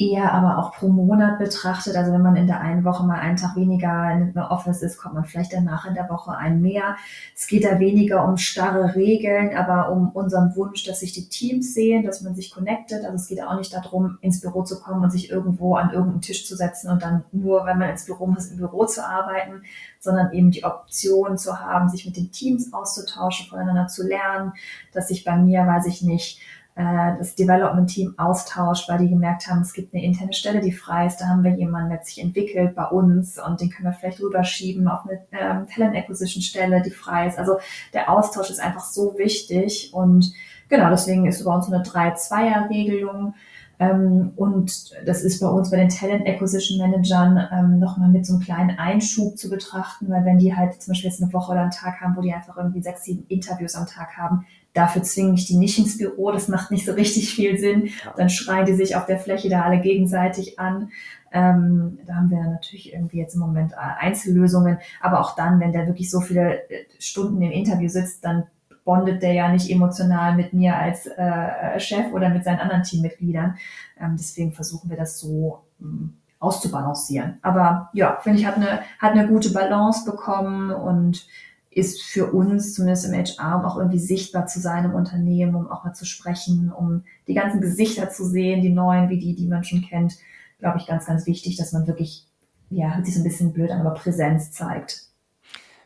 eher 0.00 0.32
aber 0.32 0.58
auch 0.58 0.72
pro 0.72 0.88
Monat 0.88 1.38
betrachtet. 1.38 1.94
Also 1.94 2.10
wenn 2.12 2.22
man 2.22 2.34
in 2.34 2.46
der 2.46 2.60
einen 2.60 2.84
Woche 2.84 3.04
mal 3.04 3.20
einen 3.20 3.36
Tag 3.36 3.54
weniger 3.54 4.10
in 4.12 4.32
der 4.32 4.50
Office 4.50 4.80
ist, 4.80 4.96
kommt 4.96 5.14
man 5.14 5.26
vielleicht 5.26 5.52
danach 5.52 5.86
in 5.86 5.94
der 5.94 6.08
Woche 6.08 6.34
einen 6.34 6.62
mehr. 6.62 6.96
Es 7.36 7.46
geht 7.46 7.64
da 7.64 7.78
weniger 7.78 8.26
um 8.26 8.38
starre 8.38 8.94
Regeln, 8.94 9.54
aber 9.54 9.92
um 9.92 10.10
unseren 10.10 10.56
Wunsch, 10.56 10.84
dass 10.84 11.00
sich 11.00 11.12
die 11.12 11.28
Teams 11.28 11.74
sehen, 11.74 12.04
dass 12.04 12.22
man 12.22 12.34
sich 12.34 12.50
connectet. 12.50 13.04
Also 13.04 13.16
es 13.16 13.28
geht 13.28 13.42
auch 13.42 13.58
nicht 13.58 13.74
darum, 13.74 14.16
ins 14.22 14.40
Büro 14.40 14.62
zu 14.62 14.80
kommen 14.80 15.04
und 15.04 15.10
sich 15.10 15.30
irgendwo 15.30 15.74
an 15.74 15.90
irgendeinen 15.90 16.22
Tisch 16.22 16.46
zu 16.46 16.56
setzen 16.56 16.90
und 16.90 17.02
dann 17.02 17.24
nur, 17.32 17.66
wenn 17.66 17.78
man 17.78 17.90
ins 17.90 18.06
Büro 18.06 18.26
muss, 18.26 18.46
im 18.46 18.56
Büro 18.56 18.86
zu 18.86 19.06
arbeiten, 19.06 19.62
sondern 19.98 20.32
eben 20.32 20.50
die 20.50 20.64
Option 20.64 21.36
zu 21.36 21.60
haben, 21.60 21.90
sich 21.90 22.06
mit 22.06 22.16
den 22.16 22.32
Teams 22.32 22.72
auszutauschen, 22.72 23.48
voneinander 23.50 23.86
zu 23.86 24.06
lernen, 24.06 24.54
dass 24.94 25.08
sich 25.08 25.24
bei 25.24 25.36
mir, 25.36 25.66
weiß 25.66 25.84
ich 25.86 26.00
nicht, 26.00 26.40
äh, 26.80 27.18
das 27.18 27.34
Development-Team 27.34 28.14
austauscht, 28.16 28.88
weil 28.88 28.98
die 28.98 29.10
gemerkt 29.10 29.46
haben, 29.46 29.60
es 29.60 29.74
gibt 29.74 29.92
eine 29.92 30.02
interne 30.02 30.32
Stelle, 30.32 30.60
die 30.60 30.72
frei 30.72 31.06
ist. 31.06 31.18
Da 31.18 31.26
haben 31.26 31.44
wir 31.44 31.54
jemanden, 31.54 31.90
der 31.90 32.02
sich 32.02 32.22
entwickelt 32.22 32.74
bei 32.74 32.86
uns 32.86 33.38
und 33.38 33.60
den 33.60 33.68
können 33.68 33.90
wir 33.90 33.92
vielleicht 33.92 34.22
rüberschieben 34.22 34.88
auf 34.88 35.00
eine 35.04 35.20
ähm, 35.32 35.66
Talent 35.68 35.94
Acquisition 35.94 36.42
Stelle, 36.42 36.80
die 36.80 36.90
frei 36.90 37.26
ist. 37.26 37.38
Also 37.38 37.58
der 37.92 38.10
Austausch 38.10 38.48
ist 38.48 38.60
einfach 38.60 38.84
so 38.84 39.18
wichtig 39.18 39.90
und 39.92 40.32
genau 40.70 40.88
deswegen 40.88 41.26
ist 41.26 41.44
bei 41.44 41.54
uns 41.54 41.70
eine 41.70 41.82
3-2er-Regelung. 41.82 43.34
Ähm, 43.78 44.32
und 44.36 44.90
das 45.06 45.22
ist 45.22 45.40
bei 45.40 45.48
uns 45.48 45.70
bei 45.70 45.76
den 45.76 45.90
Talent 45.90 46.26
Acquisition 46.26 46.78
Managern 46.78 47.46
ähm, 47.52 47.78
nochmal 47.78 48.08
mit 48.08 48.24
so 48.24 48.34
einem 48.34 48.42
kleinen 48.42 48.78
Einschub 48.78 49.36
zu 49.36 49.50
betrachten, 49.50 50.08
weil 50.08 50.24
wenn 50.24 50.38
die 50.38 50.56
halt 50.56 50.80
zum 50.80 50.92
Beispiel 50.92 51.10
jetzt 51.10 51.22
eine 51.22 51.32
Woche 51.32 51.52
oder 51.52 51.62
einen 51.62 51.70
Tag 51.70 52.00
haben, 52.00 52.16
wo 52.16 52.22
die 52.22 52.32
einfach 52.32 52.56
irgendwie 52.56 52.82
sechs, 52.82 53.04
sieben 53.04 53.26
Interviews 53.28 53.74
am 53.74 53.86
Tag 53.86 54.16
haben, 54.16 54.46
Dafür 54.72 55.02
zwinge 55.02 55.34
ich 55.34 55.46
die 55.46 55.56
nicht 55.56 55.78
ins 55.78 55.98
Büro, 55.98 56.30
das 56.30 56.48
macht 56.48 56.70
nicht 56.70 56.86
so 56.86 56.92
richtig 56.92 57.34
viel 57.34 57.58
Sinn. 57.58 57.90
Dann 58.16 58.30
schreien 58.30 58.66
die 58.66 58.74
sich 58.74 58.96
auf 58.96 59.06
der 59.06 59.18
Fläche 59.18 59.48
da 59.48 59.62
alle 59.62 59.80
gegenseitig 59.80 60.58
an. 60.58 60.90
Ähm, 61.32 61.98
da 62.06 62.16
haben 62.16 62.30
wir 62.30 62.42
natürlich 62.42 62.92
irgendwie 62.92 63.18
jetzt 63.18 63.34
im 63.34 63.40
Moment 63.40 63.72
äh, 63.72 63.76
Einzellösungen, 63.76 64.78
aber 65.00 65.20
auch 65.20 65.36
dann, 65.36 65.60
wenn 65.60 65.72
der 65.72 65.86
wirklich 65.86 66.10
so 66.10 66.20
viele 66.20 66.68
äh, 66.70 66.86
Stunden 66.98 67.40
im 67.40 67.52
Interview 67.52 67.88
sitzt, 67.88 68.24
dann 68.24 68.44
bondet 68.84 69.22
der 69.22 69.32
ja 69.32 69.48
nicht 69.52 69.70
emotional 69.70 70.34
mit 70.34 70.52
mir 70.52 70.76
als 70.76 71.06
äh, 71.06 71.78
Chef 71.78 72.12
oder 72.12 72.28
mit 72.30 72.44
seinen 72.44 72.58
anderen 72.58 72.82
Teammitgliedern. 72.82 73.56
Ähm, 74.00 74.16
deswegen 74.18 74.52
versuchen 74.52 74.90
wir 74.90 74.96
das 74.96 75.20
so 75.20 75.62
ähm, 75.80 76.14
auszubalancieren. 76.40 77.38
Aber 77.42 77.90
ja, 77.92 78.18
finde 78.22 78.40
ich, 78.40 78.46
hat 78.46 78.56
eine, 78.56 78.80
hat 78.98 79.12
eine 79.12 79.28
gute 79.28 79.52
Balance 79.52 80.10
bekommen 80.10 80.72
und 80.72 81.26
ist 81.70 82.02
für 82.02 82.32
uns, 82.32 82.74
zumindest 82.74 83.06
im 83.06 83.14
HR, 83.14 83.56
um 83.56 83.64
auch 83.64 83.76
irgendwie 83.76 84.00
sichtbar 84.00 84.46
zu 84.46 84.58
sein 84.58 84.84
im 84.84 84.94
Unternehmen, 84.94 85.54
um 85.54 85.70
auch 85.70 85.84
mal 85.84 85.94
zu 85.94 86.04
sprechen, 86.04 86.72
um 86.72 87.04
die 87.28 87.34
ganzen 87.34 87.60
Gesichter 87.60 88.10
zu 88.10 88.24
sehen, 88.24 88.60
die 88.60 88.70
neuen, 88.70 89.08
wie 89.08 89.18
die, 89.18 89.36
die 89.36 89.46
man 89.46 89.62
schon 89.62 89.82
kennt, 89.82 90.18
glaube 90.58 90.78
ich, 90.78 90.86
ganz, 90.86 91.06
ganz 91.06 91.26
wichtig, 91.26 91.56
dass 91.56 91.72
man 91.72 91.86
wirklich, 91.86 92.26
ja, 92.70 92.94
hört 92.94 93.06
sich 93.06 93.14
so 93.14 93.20
ein 93.20 93.24
bisschen 93.24 93.52
blöd 93.52 93.70
an, 93.70 93.80
aber 93.80 93.94
Präsenz 93.94 94.50
zeigt. 94.50 95.06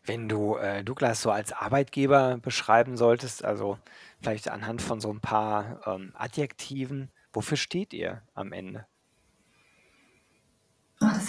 Wenn 0.07 0.29
du 0.29 0.57
äh, 0.57 0.83
Douglas 0.85 1.23
so 1.23 1.31
als 1.31 1.53
Arbeitgeber 1.53 2.39
beschreiben 2.39 2.97
solltest, 2.97 3.45
also 3.45 3.79
vielleicht 4.21 4.49
anhand 4.49 4.83
von 4.83 5.01
so 5.01 5.11
ein 5.11 5.21
paar 5.21 5.81
ähm, 5.87 6.13
Adjektiven, 6.15 7.11
wofür 7.33 7.57
steht 7.57 7.93
ihr 7.93 8.23
am 8.35 8.53
Ende? 8.53 8.87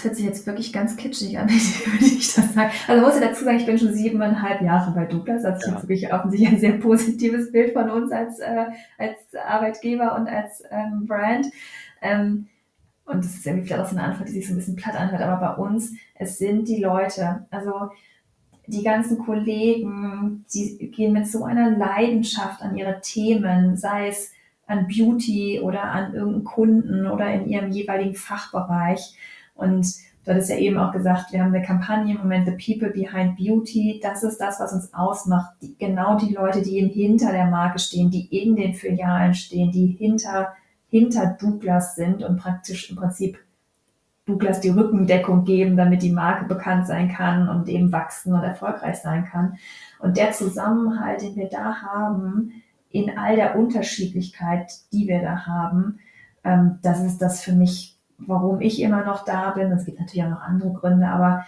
Das 0.05 0.11
hört 0.11 0.17
sich 0.17 0.25
jetzt 0.25 0.45
wirklich 0.45 0.71
ganz 0.71 0.97
kitschig 0.97 1.39
an, 1.39 1.49
wenn 1.49 2.05
ich 2.05 2.31
das 2.35 2.53
sage. 2.53 2.69
Also 2.87 3.03
muss 3.03 3.15
ich 3.15 3.21
dazu 3.21 3.43
sagen, 3.43 3.57
ich 3.57 3.65
bin 3.65 3.79
schon 3.79 3.91
siebeneinhalb 3.91 4.61
Jahre 4.61 4.91
bei 4.91 5.05
Douglas. 5.05 5.43
Also 5.43 5.57
ich 5.57 5.65
ja. 5.65 5.73
habe 5.73 5.83
wirklich 5.83 6.13
offensichtlich 6.13 6.49
ein 6.49 6.59
sehr 6.59 6.73
positives 6.73 7.51
Bild 7.51 7.73
von 7.73 7.89
uns 7.89 8.11
als, 8.11 8.37
äh, 8.39 8.65
als 8.99 9.17
Arbeitgeber 9.33 10.15
und 10.15 10.27
als 10.27 10.61
ähm, 10.69 11.07
Brand. 11.07 11.47
Ähm, 12.03 12.47
und 13.05 13.25
das 13.25 13.33
ist 13.33 13.47
irgendwie 13.47 13.65
vielleicht 13.65 13.81
auch 13.81 13.89
so 13.89 13.97
eine 13.97 14.05
Antwort, 14.05 14.29
die 14.29 14.33
sich 14.33 14.47
so 14.47 14.53
ein 14.53 14.57
bisschen 14.57 14.75
platt 14.75 14.95
anhört, 14.95 15.21
aber 15.21 15.55
bei 15.55 15.63
uns, 15.63 15.93
es 16.13 16.37
sind 16.37 16.67
die 16.67 16.81
Leute. 16.81 17.47
Also 17.49 17.89
die 18.67 18.83
ganzen 18.83 19.17
Kollegen, 19.17 20.45
die 20.53 20.91
gehen 20.91 21.13
mit 21.13 21.27
so 21.27 21.45
einer 21.45 21.71
Leidenschaft 21.71 22.61
an 22.61 22.75
ihre 22.75 23.01
Themen, 23.01 23.75
sei 23.75 24.09
es 24.09 24.31
an 24.67 24.87
Beauty 24.87 25.61
oder 25.61 25.83
an 25.83 26.13
irgendeinen 26.13 26.43
Kunden 26.43 27.07
oder 27.07 27.33
in 27.33 27.47
ihrem 27.47 27.71
jeweiligen 27.71 28.15
Fachbereich. 28.15 29.15
Und 29.55 29.87
du 30.23 30.31
hattest 30.31 30.49
ja 30.49 30.57
eben 30.57 30.77
auch 30.77 30.91
gesagt, 30.91 31.31
wir 31.31 31.43
haben 31.43 31.53
eine 31.53 31.65
Kampagne 31.65 32.13
im 32.13 32.21
Moment, 32.21 32.47
The 32.47 32.73
People 32.73 32.91
Behind 32.91 33.37
Beauty. 33.37 33.99
Das 34.03 34.23
ist 34.23 34.37
das, 34.37 34.59
was 34.59 34.73
uns 34.73 34.93
ausmacht. 34.93 35.55
Die, 35.61 35.75
genau 35.77 36.17
die 36.17 36.33
Leute, 36.33 36.61
die 36.61 36.77
eben 36.77 36.89
hinter 36.89 37.31
der 37.31 37.47
Marke 37.47 37.79
stehen, 37.79 38.11
die 38.11 38.25
in 38.25 38.55
den 38.55 38.73
Filialen 38.73 39.33
stehen, 39.33 39.71
die 39.71 39.87
hinter, 39.87 40.53
hinter 40.89 41.37
Douglas 41.39 41.95
sind 41.95 42.23
und 42.23 42.37
praktisch 42.37 42.89
im 42.89 42.97
Prinzip 42.97 43.39
Douglas 44.25 44.59
die 44.59 44.69
Rückendeckung 44.69 45.45
geben, 45.45 45.77
damit 45.77 46.01
die 46.01 46.11
Marke 46.11 46.45
bekannt 46.45 46.87
sein 46.87 47.09
kann 47.09 47.47
und 47.47 47.69
eben 47.69 47.91
wachsen 47.91 48.33
und 48.33 48.43
erfolgreich 48.43 48.97
sein 48.97 49.25
kann. 49.25 49.57
Und 49.99 50.17
der 50.17 50.31
Zusammenhalt, 50.31 51.21
den 51.21 51.35
wir 51.35 51.47
da 51.47 51.81
haben, 51.81 52.63
in 52.89 53.17
all 53.17 53.35
der 53.35 53.55
Unterschiedlichkeit, 53.55 54.71
die 54.91 55.07
wir 55.07 55.21
da 55.21 55.45
haben, 55.45 55.99
ähm, 56.43 56.79
das 56.81 57.01
ist 57.01 57.19
das 57.19 57.43
für 57.43 57.51
mich, 57.51 57.94
warum 58.17 58.61
ich 58.61 58.81
immer 58.81 59.03
noch 59.03 59.25
da 59.25 59.51
bin. 59.51 59.71
Es 59.71 59.85
gibt 59.85 59.99
natürlich 59.99 60.25
auch 60.25 60.29
noch 60.29 60.41
andere 60.41 60.73
Gründe, 60.73 61.07
aber 61.07 61.45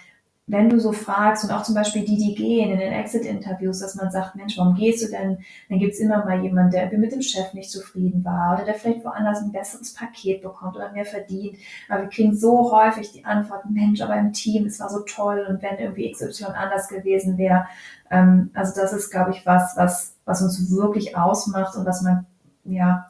wenn 0.50 0.70
du 0.70 0.80
so 0.80 0.94
fragst 0.94 1.44
und 1.44 1.52
auch 1.52 1.64
zum 1.64 1.76
Beispiel 1.76 2.06
die, 2.06 2.16
die 2.16 2.34
gehen 2.34 2.72
in 2.72 2.80
den 2.80 2.94
Exit-Interviews, 2.94 3.80
dass 3.80 3.96
man 3.96 4.10
sagt, 4.10 4.38
Mensch, 4.38 4.58
warum 4.58 4.76
gehst 4.76 5.04
du 5.04 5.12
denn? 5.12 5.40
Dann 5.68 5.80
gibt's 5.80 6.00
immer 6.00 6.24
mal 6.24 6.42
jemanden, 6.42 6.72
der 6.72 6.98
mit 6.98 7.12
dem 7.12 7.22
Chef 7.22 7.54
nicht 7.54 7.70
zufrieden 7.70 8.24
war 8.24 8.56
oder 8.56 8.64
der 8.64 8.76
vielleicht 8.76 9.04
woanders 9.04 9.42
ein 9.42 9.52
besseres 9.52 9.94
Paket 9.94 10.42
bekommt 10.42 10.78
oder 10.78 10.94
mehr 10.94 11.04
verdient. 11.04 11.58
Aber 11.90 12.04
wir 12.04 12.10
kriegen 12.10 12.34
so 12.34 12.72
häufig 12.72 13.12
die 13.12 13.26
Antwort, 13.26 13.70
Mensch, 13.70 14.00
aber 14.00 14.16
im 14.16 14.32
Team, 14.32 14.66
es 14.66 14.80
war 14.80 14.90
so 14.90 15.02
toll 15.02 15.46
und 15.50 15.62
wenn 15.62 15.80
irgendwie 15.80 16.10
XY 16.10 16.46
anders 16.56 16.88
gewesen 16.88 17.38
wäre. 17.38 17.68
Ähm, 18.10 18.50
also 18.54 18.80
das 18.80 18.94
ist, 18.94 19.10
glaube 19.10 19.32
ich, 19.32 19.46
was, 19.46 19.76
was, 19.76 20.16
was 20.24 20.42
uns 20.42 20.72
wirklich 20.72 21.18
ausmacht 21.18 21.76
und 21.76 21.86
was 21.86 22.02
man, 22.02 22.26
ja, 22.64 23.10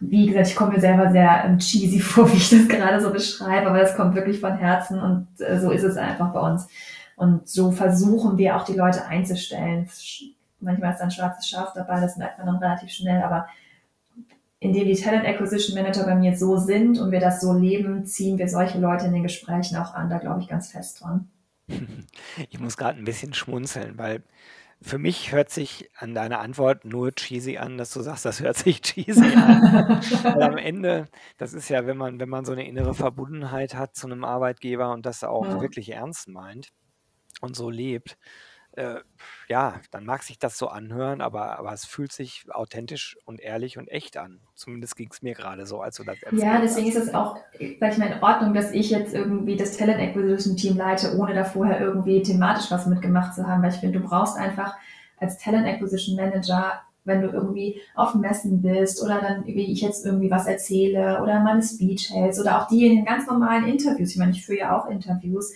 wie 0.00 0.26
gesagt, 0.26 0.48
ich 0.48 0.56
komme 0.56 0.74
mir 0.74 0.80
selber 0.80 1.10
sehr 1.10 1.44
ähm, 1.44 1.58
cheesy 1.58 2.00
vor, 2.00 2.30
wie 2.32 2.36
ich 2.36 2.50
das 2.50 2.68
gerade 2.68 3.00
so 3.00 3.10
beschreibe, 3.10 3.68
aber 3.68 3.80
es 3.80 3.94
kommt 3.96 4.14
wirklich 4.14 4.40
von 4.40 4.56
Herzen 4.56 5.00
und 5.00 5.28
äh, 5.40 5.58
so 5.58 5.70
ist 5.70 5.82
es 5.82 5.96
einfach 5.96 6.32
bei 6.32 6.40
uns. 6.40 6.68
Und 7.16 7.48
so 7.48 7.72
versuchen 7.72 8.36
wir 8.36 8.56
auch 8.56 8.64
die 8.64 8.74
Leute 8.74 9.06
einzustellen. 9.06 9.88
Manchmal 10.60 10.94
ist 10.94 11.00
ein 11.00 11.10
schwarzes 11.10 11.48
Schaf 11.48 11.72
dabei, 11.74 12.00
das 12.00 12.16
merkt 12.16 12.38
man 12.38 12.46
dann 12.46 12.56
relativ 12.56 12.90
schnell, 12.90 13.22
aber 13.22 13.46
indem 14.58 14.86
die 14.86 14.94
Talent 14.94 15.26
Acquisition 15.26 15.74
Manager 15.74 16.04
bei 16.04 16.14
mir 16.14 16.36
so 16.36 16.56
sind 16.56 16.98
und 16.98 17.10
wir 17.10 17.20
das 17.20 17.40
so 17.40 17.52
leben, 17.52 18.04
ziehen 18.06 18.38
wir 18.38 18.48
solche 18.48 18.78
Leute 18.78 19.06
in 19.06 19.12
den 19.12 19.22
Gesprächen 19.22 19.76
auch 19.76 19.94
an. 19.94 20.10
Da 20.10 20.18
glaube 20.18 20.40
ich 20.40 20.48
ganz 20.48 20.70
fest 20.70 21.00
dran. 21.00 21.28
Ich 22.50 22.60
muss 22.60 22.76
gerade 22.76 22.98
ein 22.98 23.04
bisschen 23.04 23.34
schmunzeln, 23.34 23.96
weil 23.96 24.22
für 24.86 24.98
mich 24.98 25.32
hört 25.32 25.50
sich 25.50 25.90
an 25.96 26.14
deiner 26.14 26.38
Antwort 26.38 26.84
nur 26.84 27.12
cheesy 27.12 27.58
an, 27.58 27.76
dass 27.76 27.92
du 27.92 28.00
sagst, 28.02 28.24
das 28.24 28.40
hört 28.40 28.56
sich 28.56 28.80
cheesy 28.82 29.34
an. 29.34 30.00
Weil 30.22 30.42
am 30.42 30.56
Ende, 30.56 31.08
das 31.38 31.54
ist 31.54 31.68
ja, 31.68 31.86
wenn 31.86 31.96
man, 31.96 32.20
wenn 32.20 32.28
man 32.28 32.44
so 32.44 32.52
eine 32.52 32.66
innere 32.68 32.94
Verbundenheit 32.94 33.74
hat 33.74 33.96
zu 33.96 34.06
einem 34.06 34.24
Arbeitgeber 34.24 34.92
und 34.92 35.04
das 35.04 35.24
auch 35.24 35.44
Ja. 35.46 35.60
wirklich 35.60 35.90
ernst 35.90 36.28
meint 36.28 36.68
und 37.40 37.56
so 37.56 37.68
lebt, 37.68 38.16
äh, 38.76 39.00
ja, 39.48 39.80
dann 39.90 40.04
mag 40.04 40.22
sich 40.22 40.38
das 40.38 40.58
so 40.58 40.68
anhören, 40.68 41.20
aber, 41.20 41.58
aber 41.58 41.72
es 41.72 41.84
fühlt 41.84 42.12
sich 42.12 42.46
authentisch 42.50 43.18
und 43.24 43.40
ehrlich 43.40 43.78
und 43.78 43.88
echt 43.88 44.16
an. 44.16 44.40
Zumindest 44.54 44.96
ging 44.96 45.10
es 45.12 45.22
mir 45.22 45.34
gerade 45.34 45.66
so, 45.66 45.80
als 45.80 45.96
du 45.96 46.04
das 46.04 46.22
Ja, 46.30 46.58
erzählt 46.58 46.60
deswegen 46.60 46.88
hast. 46.88 46.88
ist 46.88 46.96
es 46.96 47.14
auch, 47.14 47.36
sag 47.80 47.92
ich 47.92 47.98
mal, 47.98 48.06
in 48.10 48.22
Ordnung, 48.22 48.52
dass 48.52 48.72
ich 48.72 48.90
jetzt 48.90 49.14
irgendwie 49.14 49.56
das 49.56 49.76
Talent 49.76 50.00
Acquisition 50.00 50.56
Team 50.56 50.76
leite, 50.76 51.16
ohne 51.16 51.34
da 51.34 51.44
vorher 51.44 51.80
irgendwie 51.80 52.20
thematisch 52.22 52.70
was 52.70 52.86
mitgemacht 52.86 53.34
zu 53.34 53.46
haben, 53.46 53.62
weil 53.62 53.70
ich 53.72 53.78
finde, 53.78 54.00
du 54.00 54.06
brauchst 54.08 54.36
einfach 54.36 54.74
als 55.18 55.38
Talent 55.38 55.66
Acquisition 55.66 56.16
Manager, 56.16 56.80
wenn 57.04 57.22
du 57.22 57.28
irgendwie 57.28 57.80
auf 57.94 58.14
Messen 58.16 58.60
bist 58.60 59.00
oder 59.02 59.20
dann, 59.20 59.46
wie 59.46 59.70
ich 59.72 59.80
jetzt 59.80 60.04
irgendwie 60.04 60.30
was 60.30 60.46
erzähle 60.48 61.22
oder 61.22 61.38
meine 61.40 61.62
Speech 61.62 62.10
hältst 62.12 62.40
oder 62.40 62.60
auch 62.60 62.66
die 62.68 62.86
in 62.86 62.96
den 62.96 63.04
ganz 63.04 63.26
normalen 63.28 63.66
Interviews, 63.68 64.10
ich 64.10 64.16
meine, 64.16 64.32
ich 64.32 64.44
führe 64.44 64.58
ja 64.58 64.76
auch 64.76 64.86
Interviews, 64.90 65.52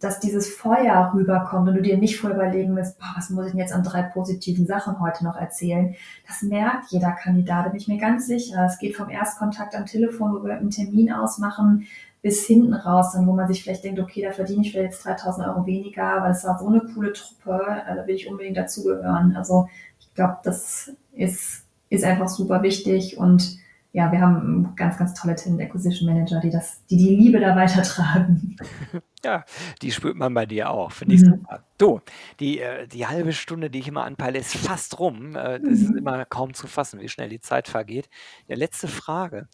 dass 0.00 0.20
dieses 0.20 0.48
Feuer 0.48 1.12
rüberkommt 1.14 1.68
und 1.68 1.76
du 1.76 1.82
dir 1.82 1.96
nicht 1.96 2.18
vorher 2.18 2.38
überlegen 2.38 2.74
musst, 2.74 2.98
boah, 2.98 3.12
was 3.16 3.30
muss 3.30 3.46
ich 3.46 3.52
denn 3.52 3.60
jetzt 3.60 3.72
an 3.72 3.82
drei 3.82 4.02
positiven 4.02 4.66
Sachen 4.66 5.00
heute 5.00 5.24
noch 5.24 5.36
erzählen. 5.36 5.94
Das 6.26 6.42
merkt 6.42 6.90
jeder 6.90 7.12
Kandidat, 7.12 7.66
da 7.66 7.70
bin 7.70 7.80
ich 7.80 7.88
mir 7.88 7.98
ganz 7.98 8.26
sicher. 8.26 8.64
Es 8.66 8.78
geht 8.78 8.96
vom 8.96 9.08
Erstkontakt 9.08 9.74
am 9.74 9.86
Telefon, 9.86 10.34
wo 10.34 10.44
wir 10.44 10.56
einen 10.56 10.70
Termin 10.70 11.12
ausmachen, 11.12 11.86
bis 12.22 12.46
hinten 12.46 12.74
raus, 12.74 13.12
dann, 13.12 13.26
wo 13.26 13.32
man 13.32 13.46
sich 13.46 13.62
vielleicht 13.62 13.84
denkt, 13.84 14.00
okay, 14.00 14.22
da 14.22 14.32
verdiene 14.32 14.62
ich 14.62 14.72
vielleicht 14.72 14.94
jetzt 14.94 15.04
3000 15.04 15.46
Euro 15.46 15.64
weniger, 15.66 16.22
weil 16.22 16.32
es 16.32 16.44
war 16.44 16.58
so 16.58 16.66
eine 16.66 16.80
coole 16.80 17.12
Truppe, 17.12 17.82
äh, 17.86 17.94
da 17.94 18.06
will 18.06 18.16
ich 18.16 18.28
unbedingt 18.28 18.56
dazugehören. 18.56 19.36
Also 19.36 19.68
ich 20.00 20.12
glaube, 20.14 20.38
das 20.42 20.90
ist, 21.12 21.64
ist 21.88 22.04
einfach 22.04 22.28
super 22.28 22.62
wichtig 22.62 23.16
und 23.16 23.58
ja, 23.92 24.12
wir 24.12 24.20
haben 24.20 24.74
ganz, 24.76 24.98
ganz 24.98 25.14
tolle 25.14 25.36
Talent 25.36 25.62
Acquisition 25.62 26.12
Manager, 26.12 26.40
die 26.40 26.50
das, 26.50 26.84
die 26.90 26.98
die 26.98 27.16
Liebe 27.16 27.40
da 27.40 27.56
weitertragen. 27.56 28.56
Ja, 29.26 29.44
die 29.82 29.90
spürt 29.90 30.14
man 30.16 30.32
bei 30.34 30.46
dir 30.46 30.70
auch, 30.70 30.92
finde 30.92 31.16
ich 31.16 31.22
Mhm. 31.22 31.24
super. 31.24 31.64
Du, 31.78 32.00
die, 32.38 32.60
äh, 32.60 32.86
die 32.86 33.08
halbe 33.08 33.32
Stunde, 33.32 33.70
die 33.70 33.80
ich 33.80 33.88
immer 33.88 34.04
anpeile, 34.04 34.38
ist 34.38 34.54
fast 34.56 35.00
rum. 35.00 35.34
Äh, 35.34 35.60
das 35.60 35.80
ist 35.82 35.90
Mhm. 35.90 35.98
immer 35.98 36.24
kaum 36.26 36.54
zu 36.54 36.68
fassen, 36.68 37.00
wie 37.00 37.08
schnell 37.08 37.28
die 37.28 37.40
Zeit 37.40 37.66
vergeht. 37.66 38.08
Ja, 38.46 38.54
letzte 38.56 38.86
Frage. 38.86 39.48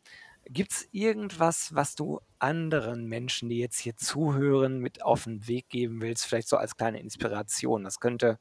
Gibt 0.44 0.72
es 0.72 0.88
irgendwas, 0.92 1.74
was 1.74 1.94
du 1.94 2.20
anderen 2.38 3.06
Menschen, 3.06 3.48
die 3.48 3.58
jetzt 3.60 3.78
hier 3.78 3.96
zuhören, 3.96 4.78
mit 4.80 5.02
auf 5.02 5.24
den 5.24 5.46
Weg 5.48 5.68
geben 5.70 6.02
willst, 6.02 6.26
vielleicht 6.26 6.48
so 6.48 6.58
als 6.58 6.76
kleine 6.76 7.00
Inspiration? 7.00 7.84
Das 7.84 8.00
könnte 8.00 8.38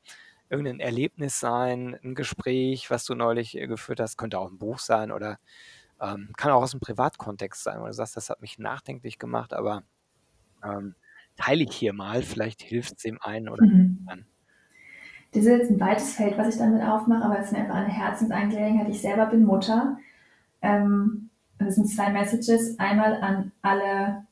irgendein 0.50 0.80
Erlebnis 0.82 1.40
sein, 1.40 1.98
ein 2.04 2.16
Gespräch, 2.16 2.90
was 2.92 3.06
du 3.06 3.16
neulich 3.16 3.56
äh, 3.58 3.68
geführt 3.68 4.00
hast, 4.02 4.18
könnte 4.18 4.40
auch 4.40 4.52
ein 4.52 4.58
Buch 4.58 4.80
sein 4.80 5.12
oder 5.12 5.40
ähm, 6.02 6.34
kann 6.38 6.52
auch 6.52 6.64
aus 6.64 6.72
dem 6.72 6.80
Privatkontext 6.82 7.64
sein, 7.64 7.82
wo 7.82 7.88
du 7.88 7.94
sagst, 7.94 8.18
das 8.18 8.30
hat 8.32 8.42
mich 8.42 8.60
nachdenklich 8.60 9.20
gemacht, 9.20 9.54
aber 9.54 9.84
ähm, 10.64 10.96
teile 11.38 11.64
ich 11.64 11.76
hier 11.76 11.94
mal, 11.94 12.22
vielleicht 12.22 12.62
hilft 12.62 12.94
es 12.98 13.04
dem 13.04 13.18
einen 13.22 13.50
oder 13.50 13.66
Mhm. 13.66 14.00
anderen. 14.08 14.26
Das 15.34 15.44
ist 15.44 15.50
jetzt 15.50 15.72
ein 15.72 15.80
weites 15.80 16.14
Feld, 16.14 16.38
was 16.38 16.54
ich 16.56 16.60
damit 16.60 16.84
aufmache, 16.84 17.24
aber 17.24 17.40
es 17.40 17.46
ist 17.46 17.52
mir 17.54 17.60
einfach 17.60 17.76
eine 17.76 17.88
Herzensangelegenheit. 17.88 18.90
Ich 18.90 19.02
selber 19.02 19.28
bin 19.28 19.46
Mutter. 19.46 19.98
Ähm, 20.62 21.30
das 21.58 21.76
sind 21.76 21.88
zwei 21.88 22.10
Messages. 22.10 22.78
Einmal 22.80 23.16
an 23.22 23.52
alle, 23.62 24.26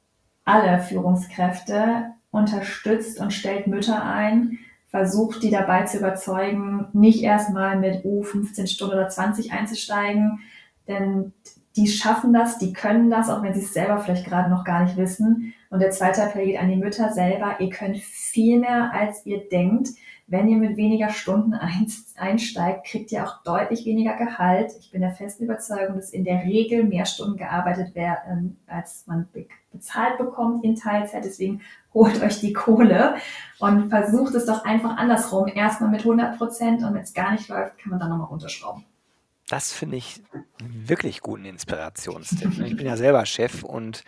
alle 0.44 0.80
Führungskräfte. 0.82 2.12
Unterstützt 2.32 3.20
und 3.20 3.32
stellt 3.34 3.68
Mütter 3.68 4.04
ein. 4.04 4.60
Versucht, 4.90 5.42
die 5.42 5.52
dabei 5.52 5.84
zu 5.84 5.98
überzeugen, 6.00 6.88
nicht 6.94 7.24
erstmal 7.24 7.78
mit 7.80 8.02
oh, 8.04 8.24
15 8.24 8.68
Stunden 8.68 8.96
oder 8.96 9.08
20 9.08 9.52
einzusteigen, 9.54 10.40
denn 10.88 11.32
die 11.76 11.88
schaffen 11.88 12.34
das, 12.34 12.58
die 12.58 12.74
können 12.74 13.10
das, 13.12 13.30
auch 13.30 13.44
wenn 13.44 13.54
sie 13.54 13.62
es 13.62 13.74
selber 13.74 14.00
vielleicht 14.00 14.26
gerade 14.26 14.50
noch 14.50 14.64
gar 14.64 14.84
nicht 14.84 14.98
wissen. 14.98 15.54
Und 15.70 15.82
der 15.82 15.92
zweite 15.92 16.22
Appell 16.22 16.46
geht 16.46 16.60
an 16.60 16.70
die 16.70 16.76
Mütter 16.76 17.14
selber. 17.14 17.60
Ihr 17.60 17.70
könnt 17.70 17.98
viel 17.98 18.60
mehr, 18.60 18.92
als 18.94 19.26
ihr 19.26 19.48
denkt. 19.50 19.90
Wenn 20.26 20.48
ihr 20.48 20.58
mit 20.58 20.78
weniger 20.78 21.10
Stunden 21.10 21.56
einsteigt, 22.16 22.86
kriegt 22.86 23.12
ihr 23.12 23.24
auch 23.24 23.42
deutlich 23.44 23.86
weniger 23.86 24.16
Gehalt. 24.16 24.72
Ich 24.80 24.92
bin 24.92 25.02
der 25.02 25.14
festen 25.14 25.46
Überzeugung, 25.46 25.96
dass 25.96 26.12
in 26.12 26.24
der 26.24 26.44
Regel 26.44 26.84
mehr 26.84 27.06
Stunden 27.06 27.38
gearbeitet 27.38 27.96
werden, 27.96 28.60
als 28.68 29.06
man 29.08 29.28
bezahlt 29.72 30.20
bekommt 30.20 30.64
in 30.64 30.76
Teilzeit. 30.76 31.26
Deswegen 31.26 31.62
holt 31.96 32.22
euch 32.22 32.40
die 32.40 32.54
Kohle 32.54 33.16
und 33.58 33.90
versucht 33.90 34.36
es 34.36 34.46
doch 34.46 34.66
einfach 34.66 34.98
andersrum. 34.98 35.48
Erstmal 35.48 35.90
mit 35.90 36.02
100 36.02 36.38
Prozent 36.38 36.84
und 36.84 36.94
wenn 36.94 37.02
es 37.02 37.16
gar 37.16 37.32
nicht 37.32 37.48
läuft, 37.48 37.80
kann 37.80 37.90
man 37.90 38.00
dann 38.00 38.10
nochmal 38.10 38.28
runterschrauben. 38.28 38.86
Das 39.48 39.74
finde 39.74 39.98
ich 39.98 40.22
wirklich 40.60 41.22
guten 41.22 41.46
Inspirationstipp. 41.46 42.60
Ich 42.60 42.78
bin 42.78 42.86
ja 42.86 42.98
selber 42.98 43.26
Chef 43.26 43.64
und 43.64 44.04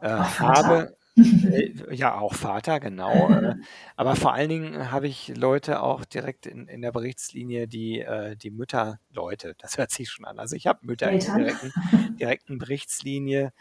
äh, 0.00 0.08
habe 0.08 0.96
äh, 1.42 1.94
ja 1.94 2.18
auch 2.18 2.34
Vater, 2.34 2.80
genau. 2.80 3.30
Äh, 3.32 3.54
aber 3.96 4.16
vor 4.16 4.32
allen 4.34 4.48
Dingen 4.50 4.90
habe 4.92 5.08
ich 5.08 5.28
Leute 5.36 5.82
auch 5.82 6.04
direkt 6.04 6.46
in, 6.46 6.68
in 6.68 6.82
der 6.82 6.92
Berichtslinie, 6.92 7.68
die 7.68 8.00
äh, 8.00 8.36
die 8.36 8.50
Mütterleute, 8.50 9.54
das 9.58 9.78
hört 9.78 9.90
sich 9.92 10.10
schon 10.10 10.24
an. 10.26 10.38
Also 10.38 10.56
ich 10.56 10.66
habe 10.66 10.80
Mütter 10.86 11.10
Eltern. 11.10 11.18
in 11.18 11.26
der 11.26 11.34
direkten, 11.34 11.74
direkten 12.20 12.58
Berichtslinie, 12.58 13.52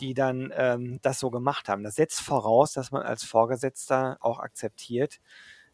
die 0.00 0.14
dann 0.14 0.52
ähm, 0.56 1.00
das 1.02 1.20
so 1.20 1.30
gemacht 1.30 1.68
haben. 1.68 1.82
Das 1.84 1.96
setzt 1.96 2.20
voraus, 2.22 2.72
dass 2.72 2.90
man 2.92 3.02
als 3.02 3.24
Vorgesetzter 3.24 4.18
auch 4.20 4.38
akzeptiert, 4.40 5.20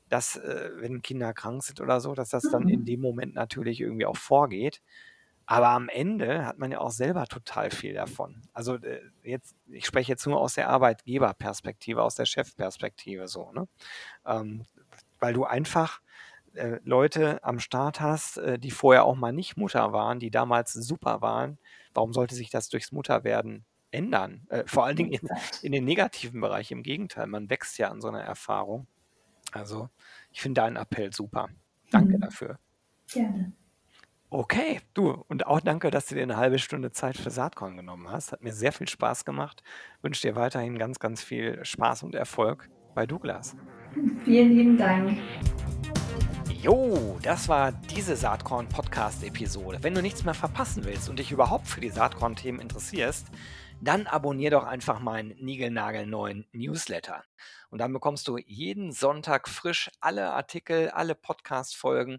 dass, 0.09 0.37
äh, 0.37 0.71
wenn 0.77 1.03
Kinder 1.03 1.33
krank 1.35 1.63
sind 1.65 1.81
oder 1.81 2.01
so, 2.01 2.15
dass 2.15 2.29
das 2.31 2.49
dann 2.49 2.69
in 2.69 2.85
Mhm. 2.85 2.85
dem 2.85 3.01
Moment 3.01 3.35
natürlich 3.35 3.81
irgendwie 3.81 4.07
auch 4.07 4.17
vorgeht. 4.17 4.81
Aber 5.47 5.69
am 5.69 5.89
Ende 5.89 6.47
hat 6.47 6.59
man 6.59 6.73
ja 6.73 6.79
auch 6.79 6.91
selber 6.91 7.27
total 7.27 7.71
viel 7.71 7.95
davon. 7.95 8.43
Also 8.53 8.77
äh, 8.77 9.01
jetzt, 9.23 9.55
ich 9.67 9.85
spreche 9.85 10.13
jetzt 10.13 10.27
nur 10.27 10.41
aus 10.41 10.55
der 10.55 10.69
Arbeitgeberperspektive, 10.69 12.03
aus 12.03 12.15
der 12.15 12.25
Chefperspektive 12.25 13.29
so, 13.29 13.53
ne? 13.53 13.69
Ähm, 14.25 14.65
weil 15.21 15.35
du 15.35 15.45
einfach 15.45 16.01
äh, 16.55 16.79
Leute 16.85 17.43
am 17.45 17.61
Start 17.61 18.01
hast, 18.01 18.39
äh, 18.39 18.59
die 18.59 18.71
vorher 18.71 19.05
auch 19.05 19.17
mal 19.17 19.33
nicht 19.33 19.57
Mutter 19.57 19.93
waren, 19.93 20.19
die 20.19 20.31
damals 20.31 20.73
super 20.73 21.21
waren. 21.21 21.59
Warum 21.93 22.13
sollte 22.13 22.35
sich 22.35 22.51
das 22.51 22.69
durchs 22.69 22.93
Mutterwerden 22.93 23.65
ändern? 23.91 24.47
Äh, 24.49 24.65
vor 24.67 24.85
allen 24.87 24.97
Dingen 24.97 25.13
in, 25.13 25.29
in 25.63 25.73
den 25.73 25.85
negativen 25.85 26.41
Bereich. 26.41 26.71
Im 26.71 26.83
Gegenteil, 26.83 27.27
man 27.27 27.51
wächst 27.51 27.79
ja 27.79 27.91
an 27.91 28.01
so 28.01 28.09
einer 28.09 28.23
Erfahrung. 28.23 28.87
Also, 29.53 29.91
ich 30.33 30.41
finde 30.41 30.63
deinen 30.63 30.77
Appell 30.77 31.13
super. 31.13 31.49
Danke 31.91 32.17
Mhm. 32.17 32.21
dafür. 32.21 32.59
Gerne. 33.13 33.53
Okay, 34.37 34.81
du 34.95 35.13
und 35.29 35.47
auch 35.47 35.61
danke, 35.61 35.93
dass 35.93 36.07
du 36.07 36.17
dir 36.17 36.27
'ne 36.27 36.37
halbe 36.37 36.59
Stunde 36.59 36.91
Zeit 36.91 37.17
für 37.17 37.31
Saatkorn 37.31 37.77
genommen 37.77 38.11
hast. 38.11 38.33
Hat 38.33 38.43
mir 38.43 38.53
sehr 38.53 38.73
viel 38.73 38.89
Spaß 38.89 39.25
gemacht. 39.25 39.63
Wünsche 40.03 40.23
dir 40.23 40.35
weiterhin 40.35 40.77
ganz, 40.77 40.99
ganz 40.99 41.23
viel 41.23 41.65
Spaß 41.65 42.03
und 42.03 42.17
Erfolg 42.17 42.69
bei 42.97 43.07
Douglas. 43.07 43.55
Vielen 44.25 44.57
lieben 44.57 44.77
Dank. 44.77 45.21
Jo, 46.51 47.17
das 47.23 47.49
war 47.49 47.71
diese 47.71 48.17
Saatkorn-Podcast-Episode. 48.17 49.79
Wenn 49.83 49.95
du 49.95 50.03
nichts 50.03 50.25
mehr 50.25 50.35
verpassen 50.35 50.85
willst 50.85 51.09
und 51.09 51.21
dich 51.21 51.31
überhaupt 51.31 51.69
für 51.69 51.81
die 51.81 51.91
Saatkorn-Themen 51.91 52.59
interessierst, 52.59 53.29
dann 53.81 54.09
abonnier 54.09 54.51
doch 54.51 54.65
einfach 54.65 54.99
meinen 54.99 55.37
niegelnagelneuen 55.39 56.45
Newsletter. 56.51 57.23
Und 57.71 57.79
dann 57.79 57.93
bekommst 57.93 58.27
du 58.27 58.39
jeden 58.39 58.91
Sonntag 58.91 59.49
frisch 59.49 59.93
alle 60.01 60.33
Artikel, 60.33 60.91
alle 60.91 61.15
Podcast-Folgen, 61.15 62.19